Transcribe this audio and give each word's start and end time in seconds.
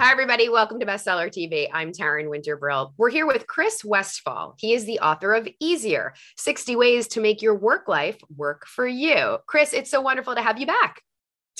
Hi, 0.00 0.10
everybody. 0.12 0.48
Welcome 0.48 0.80
to 0.80 0.86
Bestseller 0.86 1.28
TV. 1.28 1.68
I'm 1.70 1.92
Taryn 1.92 2.24
Winterbrill. 2.24 2.94
We're 2.96 3.10
here 3.10 3.26
with 3.26 3.46
Chris 3.46 3.84
Westfall. 3.84 4.54
He 4.56 4.72
is 4.72 4.86
the 4.86 4.98
author 5.00 5.34
of 5.34 5.46
Easier 5.60 6.14
60 6.38 6.74
Ways 6.74 7.06
to 7.08 7.20
Make 7.20 7.42
Your 7.42 7.54
Work 7.54 7.86
Life 7.86 8.16
Work 8.34 8.64
for 8.64 8.86
You. 8.86 9.36
Chris, 9.46 9.74
it's 9.74 9.90
so 9.90 10.00
wonderful 10.00 10.34
to 10.34 10.40
have 10.40 10.58
you 10.58 10.66
back. 10.66 11.02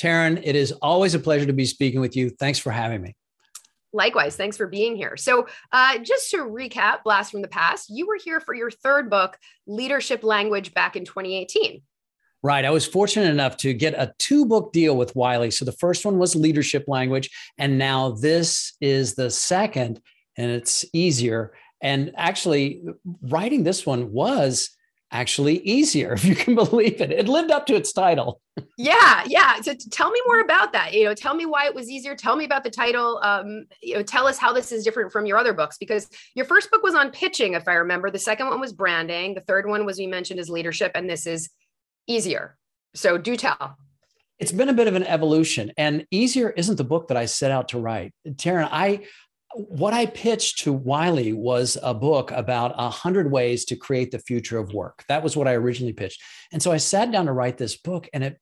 Taryn, 0.01 0.41
it 0.43 0.57
is 0.57 0.73
always 0.73 1.13
a 1.13 1.19
pleasure 1.19 1.45
to 1.45 1.53
be 1.53 1.67
speaking 1.67 2.01
with 2.01 2.17
you. 2.17 2.31
Thanks 2.31 2.59
for 2.59 2.71
having 2.71 3.03
me. 3.03 3.15
Likewise, 3.93 4.37
thanks 4.37 4.57
for 4.57 4.67
being 4.67 4.97
here. 4.97 5.19
So, 5.19 5.47
uh, 5.71 5.99
just 5.99 6.31
to 6.31 6.39
recap, 6.39 7.03
Blast 7.05 7.33
from 7.33 7.43
the 7.43 7.49
Past, 7.49 7.91
you 7.91 8.07
were 8.07 8.19
here 8.25 8.41
for 8.41 8.55
your 8.55 8.71
third 8.71 9.11
book, 9.11 9.37
Leadership 9.67 10.25
Language, 10.25 10.73
back 10.73 10.97
in 10.97 11.05
2018. 11.05 11.83
Right. 12.43 12.65
I 12.65 12.71
was 12.71 12.87
fortunate 12.87 13.29
enough 13.29 13.59
to 13.59 13.75
get 13.75 13.93
a 13.95 14.15
two 14.19 14.47
book 14.47 14.73
deal 14.73 14.97
with 14.97 15.15
Wiley. 15.15 15.51
So 15.51 15.67
the 15.67 15.73
first 15.73 16.07
one 16.07 16.19
was 16.19 16.35
leadership 16.35 16.85
language, 16.89 17.31
and 17.59 17.77
now 17.77 18.13
this 18.13 18.75
is 18.81 19.15
the 19.15 19.31
second, 19.31 20.01
and 20.39 20.51
it's 20.51 20.85
easier. 20.95 21.53
And 21.83 22.13
actually, 22.17 22.83
writing 23.23 23.63
this 23.63 23.85
one 23.85 24.13
was 24.13 24.71
actually 25.13 25.59
easier, 25.61 26.13
if 26.15 26.25
you 26.25 26.35
can 26.35 26.55
believe 26.55 27.01
it. 27.01 27.11
It 27.11 27.29
lived 27.29 27.51
up 27.51 27.67
to 27.67 27.75
its 27.75 27.93
title. 27.93 28.41
yeah, 28.77 29.23
yeah. 29.27 29.61
So 29.61 29.75
tell 29.91 30.11
me 30.11 30.21
more 30.27 30.41
about 30.41 30.73
that. 30.73 30.93
You 30.95 31.05
know, 31.05 31.15
tell 31.15 31.35
me 31.35 31.47
why 31.47 31.67
it 31.67 31.75
was 31.75 31.91
easier. 31.91 32.15
Tell 32.15 32.37
me 32.37 32.45
about 32.45 32.65
the 32.65 32.71
title. 32.71 33.21
Um, 33.23 33.67
you 33.83 33.95
know, 33.95 34.03
tell 34.03 34.27
us 34.27 34.39
how 34.39 34.53
this 34.53 34.73
is 34.73 34.85
different 34.85 35.13
from 35.13 35.27
your 35.27 35.39
other 35.39 35.53
books 35.53 35.79
because 35.79 36.09
your 36.35 36.45
first 36.45 36.71
book 36.71 36.83
was 36.83 36.95
on 36.95 37.11
pitching, 37.11 37.55
if 37.55 37.69
I 37.69 37.75
remember. 37.75 38.11
The 38.11 38.19
second 38.19 38.49
one 38.49 38.61
was 38.61 38.73
branding. 38.73 39.35
The 39.35 39.41
third 39.43 39.67
one 39.67 39.85
was 39.85 39.99
we 39.99 40.07
mentioned 40.07 40.41
as 40.41 40.49
leadership, 40.49 40.93
and 40.95 41.09
this 41.09 41.27
is 41.27 41.51
easier. 42.11 42.57
So 42.95 43.19
do 43.19 43.37
tell. 43.37 43.77
It's 44.39 44.53
been 44.53 44.69
a 44.69 44.75
bit 44.75 44.89
of 44.89 44.95
an 44.95 45.05
evolution, 45.05 45.71
and 45.77 46.07
easier 46.11 46.51
isn't 46.51 46.77
the 46.77 46.85
book 46.85 47.09
that 47.09 47.17
I 47.17 47.27
set 47.27 47.51
out 47.51 47.69
to 47.69 47.79
write. 47.79 48.13
Taryn, 48.27 48.69
I 48.71 49.07
what 49.55 49.93
I 49.93 50.07
pitched 50.07 50.61
to 50.61 50.73
Wiley 50.73 51.33
was 51.33 51.77
a 51.83 51.93
book 51.93 52.31
about 52.31 52.75
a 52.79 52.89
hundred 52.89 53.31
ways 53.31 53.65
to 53.67 53.77
create 53.77 54.13
the 54.13 54.19
future 54.21 54.59
of 54.59 54.73
work. 54.73 55.05
That 55.09 55.23
was 55.23 55.37
what 55.37 55.49
I 55.49 55.55
originally 55.55 55.93
pitched, 55.93 56.23
and 56.53 56.63
so 56.63 56.73
I 56.73 56.79
sat 56.79 57.13
down 57.13 57.27
to 57.27 57.33
write 57.33 57.59
this 57.59 57.77
book, 57.77 58.09
and 58.15 58.25
it 58.25 58.39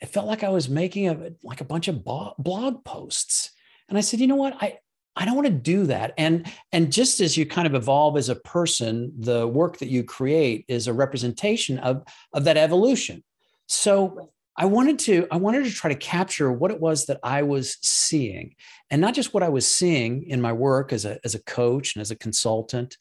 it 0.00 0.06
felt 0.06 0.26
like 0.26 0.44
I 0.44 0.50
was 0.50 0.68
making 0.68 1.08
a 1.08 1.30
like 1.42 1.60
a 1.60 1.64
bunch 1.64 1.88
of 1.88 2.04
blog 2.04 2.84
posts. 2.84 3.50
And 3.88 3.98
I 3.98 4.00
said, 4.00 4.20
you 4.20 4.26
know 4.26 4.36
what, 4.36 4.56
I 4.62 4.78
I 5.16 5.24
don't 5.24 5.36
want 5.36 5.46
to 5.46 5.52
do 5.52 5.86
that. 5.86 6.12
And 6.18 6.50
and 6.72 6.92
just 6.92 7.20
as 7.20 7.36
you 7.36 7.46
kind 7.46 7.66
of 7.66 7.74
evolve 7.74 8.16
as 8.16 8.28
a 8.28 8.36
person, 8.36 9.12
the 9.18 9.46
work 9.46 9.78
that 9.78 9.88
you 9.88 10.02
create 10.02 10.64
is 10.68 10.86
a 10.86 10.92
representation 10.92 11.78
of 11.78 12.02
of 12.32 12.44
that 12.44 12.56
evolution. 12.56 13.22
So 13.66 14.30
I 14.56 14.66
wanted 14.66 14.98
to 15.00 15.26
I 15.30 15.36
wanted 15.36 15.64
to 15.64 15.70
try 15.70 15.92
to 15.92 15.98
capture 15.98 16.52
what 16.52 16.70
it 16.70 16.80
was 16.80 17.06
that 17.06 17.20
I 17.22 17.42
was 17.42 17.76
seeing 17.82 18.54
and 18.90 19.00
not 19.00 19.14
just 19.14 19.34
what 19.34 19.42
I 19.42 19.48
was 19.48 19.66
seeing 19.66 20.24
in 20.24 20.40
my 20.40 20.52
work 20.52 20.92
as 20.92 21.04
a 21.04 21.18
as 21.24 21.34
a 21.34 21.42
coach 21.42 21.94
and 21.94 22.00
as 22.00 22.10
a 22.10 22.16
consultant 22.16 22.96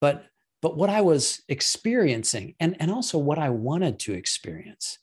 but 0.00 0.24
but 0.62 0.76
what 0.76 0.90
I 0.90 1.00
was 1.00 1.42
experiencing 1.48 2.54
and 2.58 2.76
and 2.80 2.90
also 2.90 3.18
what 3.18 3.38
I 3.38 3.50
wanted 3.50 4.00
to 4.00 4.14
experience 4.14 4.98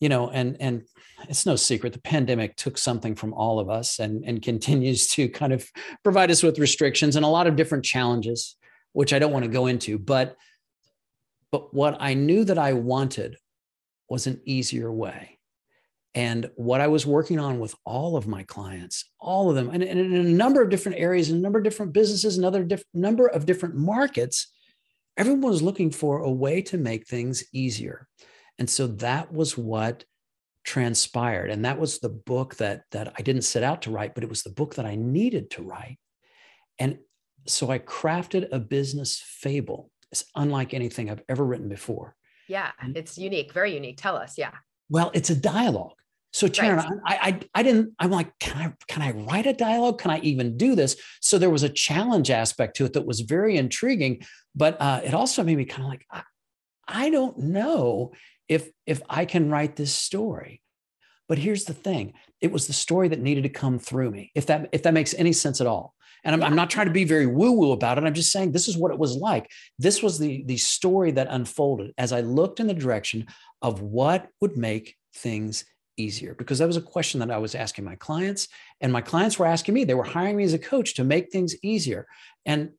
you 0.00 0.08
know 0.08 0.28
and 0.30 0.56
and 0.60 0.82
it's 1.28 1.46
no 1.46 1.56
secret 1.56 1.92
the 1.92 2.00
pandemic 2.00 2.56
took 2.56 2.76
something 2.76 3.14
from 3.14 3.32
all 3.32 3.58
of 3.58 3.70
us 3.70 3.98
and 3.98 4.24
and 4.24 4.42
continues 4.42 5.06
to 5.08 5.28
kind 5.28 5.52
of 5.52 5.66
provide 6.02 6.30
us 6.30 6.42
with 6.42 6.58
restrictions 6.58 7.16
and 7.16 7.24
a 7.24 7.28
lot 7.28 7.46
of 7.46 7.56
different 7.56 7.84
challenges 7.84 8.56
which 8.92 9.12
I 9.12 9.18
don't 9.18 9.32
want 9.32 9.44
to 9.44 9.50
go 9.50 9.66
into 9.66 9.98
but 9.98 10.36
but 11.52 11.72
what 11.72 11.96
I 12.00 12.14
knew 12.14 12.44
that 12.44 12.58
I 12.58 12.72
wanted 12.74 13.36
was 14.08 14.26
an 14.26 14.40
easier 14.44 14.92
way. 14.92 15.38
And 16.14 16.50
what 16.56 16.80
I 16.80 16.88
was 16.88 17.04
working 17.04 17.38
on 17.38 17.60
with 17.60 17.74
all 17.84 18.16
of 18.16 18.26
my 18.26 18.42
clients, 18.42 19.04
all 19.20 19.50
of 19.50 19.56
them, 19.56 19.68
and, 19.70 19.82
and 19.82 20.00
in 20.00 20.14
a 20.14 20.22
number 20.22 20.62
of 20.62 20.70
different 20.70 20.98
areas, 20.98 21.28
and 21.28 21.38
a 21.38 21.42
number 21.42 21.58
of 21.58 21.64
different 21.64 21.92
businesses, 21.92 22.38
another 22.38 22.64
diff- 22.64 22.84
number 22.94 23.26
of 23.26 23.44
different 23.44 23.74
markets, 23.74 24.50
everyone 25.18 25.42
was 25.42 25.62
looking 25.62 25.90
for 25.90 26.20
a 26.20 26.30
way 26.30 26.62
to 26.62 26.78
make 26.78 27.06
things 27.06 27.44
easier. 27.52 28.08
And 28.58 28.68
so 28.68 28.86
that 28.86 29.32
was 29.32 29.56
what 29.56 30.04
transpired. 30.64 31.50
And 31.50 31.64
that 31.64 31.78
was 31.78 31.98
the 31.98 32.08
book 32.08 32.56
that, 32.56 32.82
that 32.90 33.12
I 33.16 33.22
didn't 33.22 33.42
set 33.42 33.62
out 33.62 33.82
to 33.82 33.90
write, 33.90 34.14
but 34.14 34.24
it 34.24 34.30
was 34.30 34.42
the 34.42 34.50
book 34.50 34.74
that 34.74 34.86
I 34.86 34.96
needed 34.96 35.50
to 35.52 35.62
write. 35.62 35.98
And 36.78 36.98
so 37.46 37.70
I 37.70 37.78
crafted 37.78 38.48
a 38.50 38.58
business 38.58 39.22
fable. 39.24 39.90
It's 40.10 40.24
unlike 40.34 40.74
anything 40.74 41.10
I've 41.10 41.22
ever 41.28 41.44
written 41.44 41.68
before. 41.68 42.16
Yeah, 42.48 42.70
it's 42.94 43.18
unique, 43.18 43.52
very 43.52 43.74
unique. 43.74 43.98
Tell 43.98 44.16
us. 44.16 44.38
Yeah. 44.38 44.52
Well, 44.88 45.10
it's 45.14 45.30
a 45.30 45.36
dialogue. 45.36 45.94
So 46.32 46.48
Taryn, 46.48 46.76
right. 46.76 46.92
I, 47.06 47.14
I 47.28 47.40
I 47.54 47.62
didn't. 47.62 47.94
I'm 47.98 48.10
like, 48.10 48.30
can 48.38 48.56
I 48.56 48.72
can 48.88 49.00
I 49.00 49.12
write 49.12 49.46
a 49.46 49.54
dialogue? 49.54 49.98
Can 49.98 50.10
I 50.10 50.18
even 50.18 50.56
do 50.58 50.74
this? 50.74 50.96
So 51.22 51.38
there 51.38 51.50
was 51.50 51.62
a 51.62 51.68
challenge 51.68 52.30
aspect 52.30 52.76
to 52.76 52.84
it 52.84 52.92
that 52.92 53.06
was 53.06 53.20
very 53.20 53.56
intriguing, 53.56 54.22
but 54.54 54.76
uh, 54.80 55.00
it 55.02 55.14
also 55.14 55.42
made 55.42 55.56
me 55.56 55.64
kind 55.64 55.84
of 55.84 55.88
like, 55.88 56.06
I, 56.10 56.22
I 56.86 57.10
don't 57.10 57.38
know 57.38 58.12
if 58.48 58.70
if 58.86 59.02
I 59.08 59.24
can 59.24 59.50
write 59.50 59.76
this 59.76 59.94
story. 59.94 60.62
But 61.28 61.38
here's 61.38 61.64
the 61.64 61.74
thing: 61.74 62.14
it 62.40 62.52
was 62.52 62.66
the 62.66 62.72
story 62.72 63.08
that 63.08 63.20
needed 63.20 63.42
to 63.44 63.48
come 63.48 63.78
through 63.78 64.10
me. 64.10 64.30
If 64.34 64.46
that 64.46 64.68
if 64.72 64.82
that 64.82 64.94
makes 64.94 65.14
any 65.14 65.32
sense 65.32 65.60
at 65.60 65.66
all. 65.66 65.94
And 66.24 66.34
I'm. 66.34 66.42
I'm 66.42 66.56
not 66.56 66.70
trying 66.70 66.86
to 66.86 66.92
be 66.92 67.04
very 67.04 67.26
woo 67.26 67.52
woo 67.52 67.72
about 67.72 67.98
it. 67.98 68.04
I'm 68.04 68.14
just 68.14 68.32
saying 68.32 68.52
this 68.52 68.68
is 68.68 68.76
what 68.76 68.90
it 68.90 68.98
was 68.98 69.14
like. 69.14 69.48
This 69.78 70.02
was 70.02 70.18
the, 70.18 70.42
the 70.46 70.56
story 70.56 71.12
that 71.12 71.28
unfolded 71.30 71.92
as 71.98 72.12
I 72.12 72.20
looked 72.20 72.58
in 72.58 72.66
the 72.66 72.74
direction 72.74 73.26
of 73.62 73.82
what 73.82 74.28
would 74.40 74.56
make 74.56 74.96
things 75.14 75.64
easier 75.96 76.34
because 76.34 76.58
that 76.58 76.66
was 76.66 76.76
a 76.76 76.82
question 76.82 77.20
that 77.20 77.30
I 77.30 77.38
was 77.38 77.54
asking 77.54 77.84
my 77.84 77.94
clients 77.94 78.48
and 78.80 78.92
my 78.92 79.00
clients 79.00 79.38
were 79.38 79.46
asking 79.46 79.74
me 79.74 79.84
they 79.84 79.94
were 79.94 80.04
hiring 80.04 80.36
me 80.36 80.44
as 80.44 80.52
a 80.52 80.58
coach 80.58 80.94
to 80.94 81.04
make 81.04 81.30
things 81.30 81.56
easier 81.62 82.06
and 82.44 82.72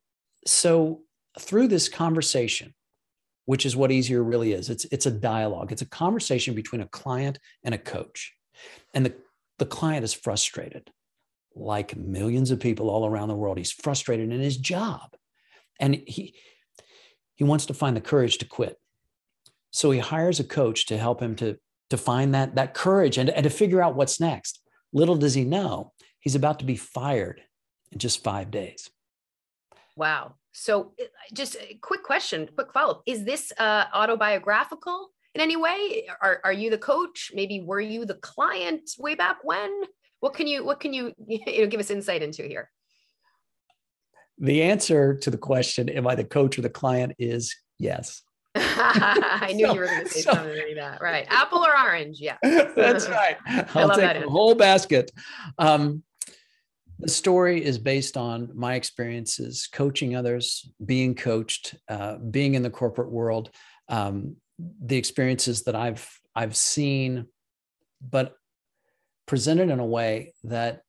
so 0.46 1.02
through 1.40 1.68
this 1.68 1.90
conversation 1.90 2.74
which 3.47 3.66
is 3.66 3.75
what 3.75 3.91
easier 3.91 4.24
really 4.24 4.53
is 4.53 4.69
it's 4.69 4.85
it's 4.85 5.06
a 5.06 5.12
dialogue 5.12 5.72
it's 5.72 5.81
a 5.81 5.90
conversation 5.90 6.53
between 6.53 6.81
a 6.81 6.88
client 6.88 7.40
and 7.63 7.74
a 7.74 7.78
coach 7.78 8.34
and 8.94 9.06
the 9.06 9.13
the 9.59 9.66
client 9.66 10.03
is 10.03 10.13
frustrated 10.13 10.91
like 11.59 11.96
millions 11.96 12.52
of 12.52 12.59
people 12.59 12.90
all 12.90 13.06
around 13.06 13.30
the 13.30 13.36
world. 13.36 13.57
He's 13.57 13.72
frustrated 13.72 14.31
in 14.31 14.40
his 14.40 14.57
job 14.57 15.16
and 15.80 15.96
he, 16.07 16.36
he 17.36 17.44
wants 17.44 17.66
to 17.68 17.74
find 17.74 17.96
the 17.96 18.02
courage 18.02 18.38
to 18.40 18.46
quit. 18.46 18.78
So 19.72 19.92
he 19.92 20.00
hires 20.00 20.39
a 20.39 20.44
coach 20.44 20.86
to 20.88 20.98
help 20.98 21.22
him 21.22 21.36
to, 21.38 21.57
to 21.89 21.98
find 21.98 22.33
that, 22.33 22.56
that 22.56 22.74
courage 22.74 23.18
and, 23.18 23.30
and 23.30 23.44
to 23.44 23.50
figure 23.50 23.81
out 23.81 23.95
what's 23.95 24.19
next. 24.19 24.62
Little 24.94 25.16
does 25.16 25.33
he 25.33 25.44
know, 25.44 25.94
he's 26.19 26.36
about 26.36 26.60
to 26.60 26.66
be 26.66 26.77
fired 26.77 27.42
in 27.92 28.00
just 28.00 28.24
five 28.24 28.51
days. 28.51 28.89
Wow. 29.95 30.36
So 30.59 30.94
just 31.33 31.56
a 31.56 31.77
quick 31.83 32.01
question, 32.01 32.50
quick 32.56 32.74
follow-up. 32.74 33.04
Is 33.06 33.24
this 33.24 33.54
uh, 33.59 33.86
autobiographical 33.94 35.09
in 35.36 35.42
any 35.42 35.56
way? 35.56 36.07
Are, 36.19 36.42
are 36.44 36.51
you 36.51 36.71
the 36.71 36.80
coach? 36.80 37.31
Maybe 37.36 37.62
were 37.62 37.80
you 37.80 38.06
the 38.06 38.15
client 38.15 38.89
way 38.98 39.13
back 39.13 39.38
when? 39.44 39.83
What 40.19 40.33
can 40.33 40.48
you 40.48 40.65
what 40.65 40.80
can 40.80 40.94
you, 40.94 41.13
you 41.27 41.62
know, 41.62 41.68
give 41.68 41.80
us 41.80 41.92
insight 41.92 42.24
into 42.24 42.42
here? 42.42 42.71
The 44.39 44.63
answer 44.63 45.15
to 45.18 45.30
the 45.30 45.38
question, 45.38 45.89
am 45.89 46.07
I 46.07 46.15
the 46.15 46.24
coach 46.24 46.57
or 46.57 46.63
the 46.63 46.71
client, 46.71 47.13
is 47.19 47.56
yes. 47.77 48.24
I 48.56 49.53
knew 49.53 49.68
so, 49.68 49.74
you 49.74 49.80
were 49.80 49.86
going 49.86 50.06
to 50.06 50.10
say 50.10 50.21
so, 50.21 50.33
something 50.33 50.57
like 50.57 50.75
that. 50.75 51.01
Right. 51.01 51.27
Apple 51.30 51.60
or 51.60 51.77
orange? 51.77 52.19
Yeah. 52.19 52.38
That's 52.42 53.07
right. 53.07 53.38
I'll 53.75 53.95
take 53.95 54.24
the 54.24 54.30
whole 54.30 54.56
basket. 54.56 55.12
Um, 55.60 56.01
The 57.00 57.10
story 57.10 57.64
is 57.64 57.78
based 57.78 58.18
on 58.18 58.50
my 58.56 58.76
experiences 58.76 59.70
coaching 59.72 60.16
others, 60.16 60.70
being 60.84 61.14
coached, 61.14 61.76
uh, 61.88 62.18
being 62.18 62.56
in 62.56 62.64
the 62.64 62.70
corporate 62.70 63.12
world, 63.12 63.52
um, 63.88 64.36
the 64.58 64.98
experiences 64.98 65.64
that 65.64 65.76
I've 65.76 66.08
I've 66.36 66.56
seen, 66.56 67.28
but 68.02 68.36
presented 69.28 69.70
in 69.70 69.80
a 69.80 69.86
way 69.86 70.34
that 70.46 70.82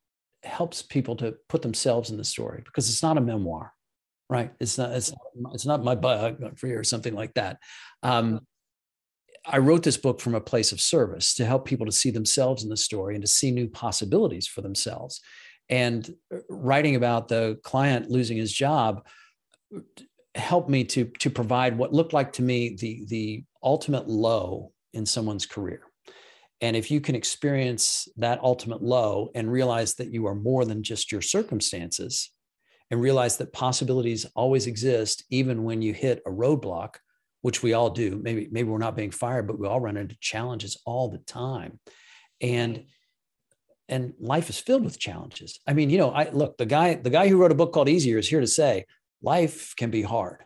helps 0.43 0.81
people 0.83 1.17
to 1.17 1.35
put 1.49 1.63
themselves 1.63 2.11
in 2.11 2.17
the 2.17 2.25
story 2.25 2.63
because 2.65 2.89
it's 2.89 3.03
not 3.03 3.19
a 3.19 3.21
memoir, 3.21 3.73
right? 4.31 4.53
It's 4.61 4.79
not 4.79 4.93
it's 4.93 5.13
it's 5.53 5.67
not 5.67 5.85
my 5.85 5.95
biography 5.95 6.73
or 6.73 6.85
something 6.85 7.15
like 7.15 7.35
that. 7.35 7.59
Um, 8.03 8.41
I 9.45 9.59
wrote 9.59 9.83
this 9.83 9.97
book 9.97 10.21
from 10.21 10.35
a 10.35 10.41
place 10.41 10.73
of 10.73 10.81
service 10.81 11.35
to 11.35 11.45
help 11.45 11.65
people 11.65 11.87
to 11.87 11.93
see 11.93 12.11
themselves 12.11 12.63
in 12.63 12.69
the 12.69 12.77
story 12.77 13.15
and 13.15 13.23
to 13.23 13.29
see 13.29 13.51
new 13.51 13.69
possibilities 13.69 14.47
for 14.47 14.61
themselves. 14.61 15.21
And 15.71 16.09
writing 16.49 16.97
about 16.97 17.29
the 17.29 17.59
client 17.63 18.11
losing 18.11 18.37
his 18.37 18.53
job 18.53 19.07
helped 20.35 20.69
me 20.69 20.85
to 20.85 21.05
to 21.19 21.31
provide 21.31 21.77
what 21.77 21.93
looked 21.93 22.13
like 22.13 22.33
to 22.33 22.43
me 22.43 22.77
the 22.79 23.05
the 23.09 23.45
ultimate 23.63 24.09
low 24.09 24.73
in 24.93 25.05
someone's 25.05 25.47
career. 25.47 25.83
And 26.61 26.75
if 26.77 26.91
you 26.91 27.01
can 27.01 27.15
experience 27.15 28.09
that 28.17 28.43
ultimate 28.43 28.83
low 28.83 29.31
and 29.35 29.51
realize 29.51 29.95
that 29.95 30.13
you 30.13 30.27
are 30.27 30.35
more 30.35 30.65
than 30.65 30.83
just 30.83 31.13
your 31.13 31.21
circumstances 31.21 32.31
and 32.91 33.01
realize 33.01 33.37
that 33.37 33.53
possibilities 33.53 34.27
always 34.35 34.67
exist 34.67 35.25
even 35.31 35.65
when 35.65 35.83
you 35.83 35.93
hit 35.93 36.23
a 36.27 36.31
roadblock 36.31 36.97
which 37.43 37.63
we 37.63 37.73
all 37.73 37.91
do 37.91 38.19
maybe 38.23 38.49
maybe 38.51 38.69
we're 38.69 38.79
not 38.79 38.97
being 38.97 39.11
fired 39.11 39.47
but 39.47 39.59
we 39.59 39.67
all 39.67 39.81
run 39.81 39.97
into 39.97 40.17
challenges 40.21 40.81
all 40.85 41.09
the 41.09 41.19
time 41.19 41.79
and 42.41 42.85
and 43.89 44.13
life 44.21 44.51
is 44.51 44.59
filled 44.59 44.85
with 44.85 44.99
challenges. 44.99 45.59
I 45.67 45.73
mean 45.73 45.91
you 45.91 45.99
know 45.99 46.11
i 46.11 46.31
look 46.31 46.59
the 46.59 46.67
guy 46.67 46.95
the 46.95 47.11
guy 47.11 47.29
who 47.29 47.37
wrote 47.37 47.53
a 47.53 47.57
book 47.57 47.73
called 47.73 47.89
easier 47.89 48.19
is 48.19 48.29
here 48.29 48.41
to 48.41 48.47
say 48.47 48.85
life 49.23 49.75
can 49.77 49.91
be 49.91 50.03
hard 50.03 50.45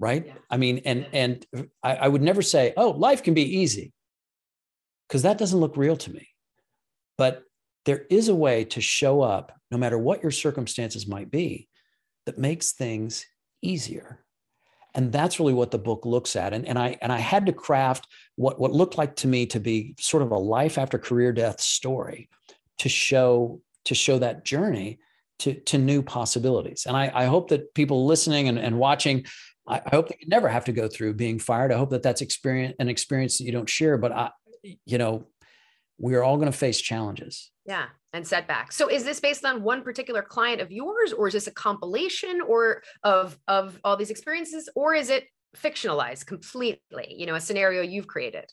right? 0.00 0.26
Yeah. 0.26 0.34
i 0.50 0.56
mean 0.56 0.82
and 0.84 1.06
and 1.12 1.46
I, 1.82 1.96
I 1.96 2.08
would 2.08 2.22
never 2.22 2.42
say 2.42 2.72
oh 2.76 2.90
life 2.90 3.22
can 3.22 3.34
be 3.34 3.58
easy 3.58 3.94
because 5.08 5.22
that 5.22 5.38
doesn't 5.38 5.60
look 5.60 5.76
real 5.76 5.96
to 5.96 6.12
me. 6.12 6.28
But 7.16 7.44
there 7.84 8.04
is 8.10 8.28
a 8.28 8.34
way 8.34 8.64
to 8.64 8.80
show 8.80 9.22
up 9.22 9.52
no 9.70 9.78
matter 9.78 9.98
what 9.98 10.22
your 10.22 10.32
circumstances 10.32 11.06
might 11.06 11.30
be 11.30 11.68
that 12.26 12.38
makes 12.38 12.72
things 12.72 13.26
easier 13.62 14.23
and 14.94 15.12
that's 15.12 15.40
really 15.40 15.54
what 15.54 15.70
the 15.70 15.78
book 15.78 16.06
looks 16.06 16.36
at. 16.36 16.52
And, 16.52 16.66
and 16.66 16.78
i 16.78 16.96
and 17.02 17.12
i 17.12 17.18
had 17.18 17.46
to 17.46 17.52
craft 17.52 18.06
what 18.36 18.60
what 18.60 18.72
looked 18.72 18.98
like 18.98 19.16
to 19.16 19.28
me 19.28 19.46
to 19.46 19.60
be 19.60 19.94
sort 19.98 20.22
of 20.22 20.30
a 20.30 20.38
life 20.38 20.78
after 20.78 20.98
career 20.98 21.32
death 21.32 21.60
story 21.60 22.28
to 22.78 22.88
show 22.88 23.60
to 23.84 23.94
show 23.94 24.18
that 24.18 24.44
journey 24.44 24.98
to 25.40 25.54
to 25.60 25.78
new 25.78 26.02
possibilities. 26.02 26.86
And 26.86 26.96
i, 26.96 27.10
I 27.14 27.24
hope 27.26 27.48
that 27.48 27.74
people 27.74 28.06
listening 28.06 28.48
and, 28.48 28.58
and 28.58 28.78
watching 28.78 29.26
I, 29.66 29.80
hope 29.90 30.08
that 30.08 30.20
you 30.20 30.28
never 30.28 30.48
have 30.48 30.66
to 30.66 30.72
go 30.72 30.88
through 30.88 31.14
being 31.14 31.38
fired. 31.38 31.72
I 31.72 31.78
hope 31.78 31.88
that 31.88 32.02
that's 32.02 32.20
experience 32.20 32.76
an 32.78 32.90
experience 32.90 33.38
that 33.38 33.44
you 33.44 33.52
don't 33.52 33.68
share 33.68 33.98
but 33.98 34.12
i 34.12 34.30
you 34.86 34.98
know 34.98 35.26
we 35.98 36.14
are 36.16 36.24
all 36.24 36.36
going 36.36 36.50
to 36.50 36.58
face 36.58 36.80
challenges. 36.80 37.52
Yeah 37.66 37.86
and 38.14 38.26
setbacks 38.26 38.76
so 38.76 38.88
is 38.88 39.04
this 39.04 39.20
based 39.20 39.44
on 39.44 39.62
one 39.62 39.82
particular 39.82 40.22
client 40.22 40.60
of 40.60 40.72
yours 40.72 41.12
or 41.12 41.28
is 41.28 41.34
this 41.34 41.46
a 41.46 41.50
compilation 41.50 42.40
or 42.40 42.82
of 43.02 43.38
of 43.48 43.78
all 43.84 43.96
these 43.96 44.10
experiences 44.10 44.68
or 44.74 44.94
is 44.94 45.10
it 45.10 45.24
fictionalized 45.56 46.24
completely 46.24 47.14
you 47.16 47.26
know 47.26 47.34
a 47.34 47.40
scenario 47.40 47.82
you've 47.82 48.06
created 48.06 48.50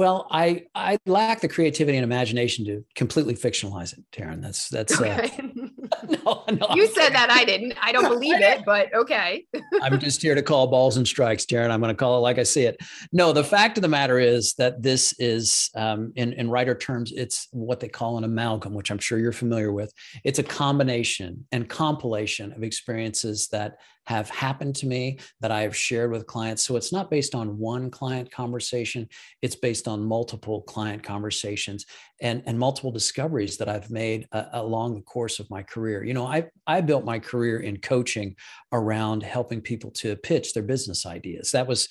well, 0.00 0.28
I 0.30 0.64
I 0.74 0.96
lack 1.04 1.42
the 1.42 1.48
creativity 1.48 1.98
and 1.98 2.04
imagination 2.04 2.64
to 2.64 2.82
completely 2.94 3.34
fictionalize 3.34 3.92
it, 3.92 4.02
Taryn. 4.12 4.40
That's 4.40 4.70
that's 4.70 4.98
uh, 4.98 5.04
okay. 5.04 5.30
uh, 5.38 5.66
no, 6.08 6.44
no. 6.48 6.74
You 6.74 6.84
I'm 6.84 6.90
said 6.90 7.10
that 7.10 7.30
I 7.30 7.44
didn't. 7.44 7.74
I 7.80 7.92
don't 7.92 8.08
believe 8.08 8.40
it, 8.40 8.62
but 8.64 8.92
okay. 8.94 9.44
I'm 9.82 9.98
just 9.98 10.22
here 10.22 10.34
to 10.34 10.42
call 10.42 10.66
balls 10.66 10.96
and 10.96 11.06
strikes, 11.06 11.44
Taryn. 11.44 11.70
I'm 11.70 11.80
going 11.80 11.94
to 11.94 11.98
call 11.98 12.16
it 12.16 12.20
like 12.20 12.38
I 12.38 12.42
see 12.42 12.64
it. 12.64 12.76
No, 13.12 13.32
the 13.32 13.44
fact 13.44 13.78
of 13.78 13.82
the 13.82 13.88
matter 13.88 14.18
is 14.18 14.54
that 14.54 14.82
this 14.82 15.14
is, 15.18 15.70
um, 15.74 16.12
in 16.16 16.32
in 16.34 16.50
writer 16.50 16.74
terms, 16.74 17.12
it's 17.12 17.48
what 17.52 17.80
they 17.80 17.88
call 17.88 18.18
an 18.18 18.24
amalgam, 18.24 18.74
which 18.74 18.90
I'm 18.90 18.98
sure 18.98 19.18
you're 19.18 19.32
familiar 19.32 19.72
with. 19.72 19.92
It's 20.24 20.38
a 20.38 20.44
combination 20.44 21.46
and 21.52 21.68
compilation 21.68 22.52
of 22.52 22.62
experiences 22.62 23.48
that 23.48 23.78
have 24.06 24.28
happened 24.30 24.74
to 24.76 24.86
me 24.86 25.18
that 25.40 25.50
I 25.50 25.62
have 25.62 25.76
shared 25.76 26.10
with 26.10 26.26
clients. 26.26 26.62
So 26.62 26.76
it's 26.76 26.92
not 26.92 27.10
based 27.10 27.34
on 27.34 27.58
one 27.58 27.90
client 27.90 28.30
conversation, 28.30 29.08
it's 29.42 29.54
based 29.54 29.86
on 29.86 30.02
multiple 30.02 30.62
client 30.62 31.02
conversations 31.02 31.86
and, 32.20 32.42
and 32.46 32.58
multiple 32.58 32.90
discoveries 32.90 33.56
that 33.58 33.68
I've 33.68 33.90
made 33.90 34.26
uh, 34.32 34.46
along 34.52 34.94
the 34.94 35.02
course 35.02 35.38
of 35.38 35.48
my 35.50 35.62
career. 35.62 36.02
You 36.04 36.14
know, 36.14 36.26
I, 36.26 36.46
I 36.66 36.80
built 36.80 37.04
my 37.04 37.18
career 37.18 37.60
in 37.60 37.78
coaching 37.78 38.36
around 38.72 39.22
helping 39.22 39.60
people 39.60 39.90
to 39.92 40.16
pitch 40.16 40.54
their 40.54 40.62
business 40.62 41.06
ideas. 41.06 41.52
That 41.52 41.66
was, 41.66 41.88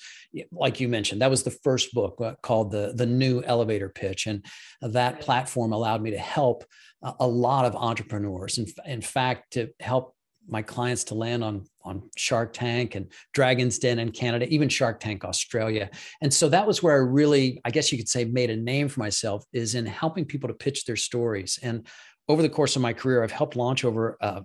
like 0.52 0.80
you 0.80 0.88
mentioned, 0.88 1.22
that 1.22 1.30
was 1.30 1.42
the 1.42 1.50
first 1.50 1.92
book 1.94 2.20
uh, 2.20 2.34
called 2.42 2.70
the, 2.70 2.92
the 2.94 3.06
New 3.06 3.42
Elevator 3.42 3.88
Pitch. 3.88 4.26
And 4.26 4.44
that 4.82 5.20
platform 5.20 5.72
allowed 5.72 6.02
me 6.02 6.10
to 6.10 6.18
help 6.18 6.64
a 7.02 7.26
lot 7.26 7.64
of 7.64 7.74
entrepreneurs. 7.74 8.58
In, 8.58 8.66
in 8.84 9.00
fact, 9.00 9.54
to 9.54 9.68
help 9.80 10.14
my 10.46 10.62
clients 10.62 11.04
to 11.04 11.14
land 11.14 11.44
on 11.44 11.64
on 11.82 12.02
Shark 12.16 12.52
Tank 12.52 12.94
and 12.94 13.10
Dragon's 13.32 13.78
Den 13.78 13.98
in 13.98 14.12
Canada, 14.12 14.46
even 14.48 14.68
Shark 14.68 15.00
Tank 15.00 15.24
Australia. 15.24 15.90
And 16.20 16.32
so 16.32 16.48
that 16.48 16.66
was 16.66 16.82
where 16.82 16.94
I 16.94 16.98
really, 16.98 17.60
I 17.64 17.70
guess 17.70 17.90
you 17.90 17.98
could 17.98 18.08
say, 18.08 18.24
made 18.24 18.50
a 18.50 18.56
name 18.56 18.88
for 18.88 19.00
myself 19.00 19.44
is 19.52 19.74
in 19.74 19.86
helping 19.86 20.24
people 20.24 20.48
to 20.48 20.54
pitch 20.54 20.84
their 20.84 20.96
stories. 20.96 21.58
And 21.62 21.86
over 22.28 22.42
the 22.42 22.48
course 22.48 22.76
of 22.76 22.82
my 22.82 22.92
career, 22.92 23.22
I've 23.22 23.32
helped 23.32 23.56
launch 23.56 23.84
over 23.84 24.16
uh, 24.20 24.42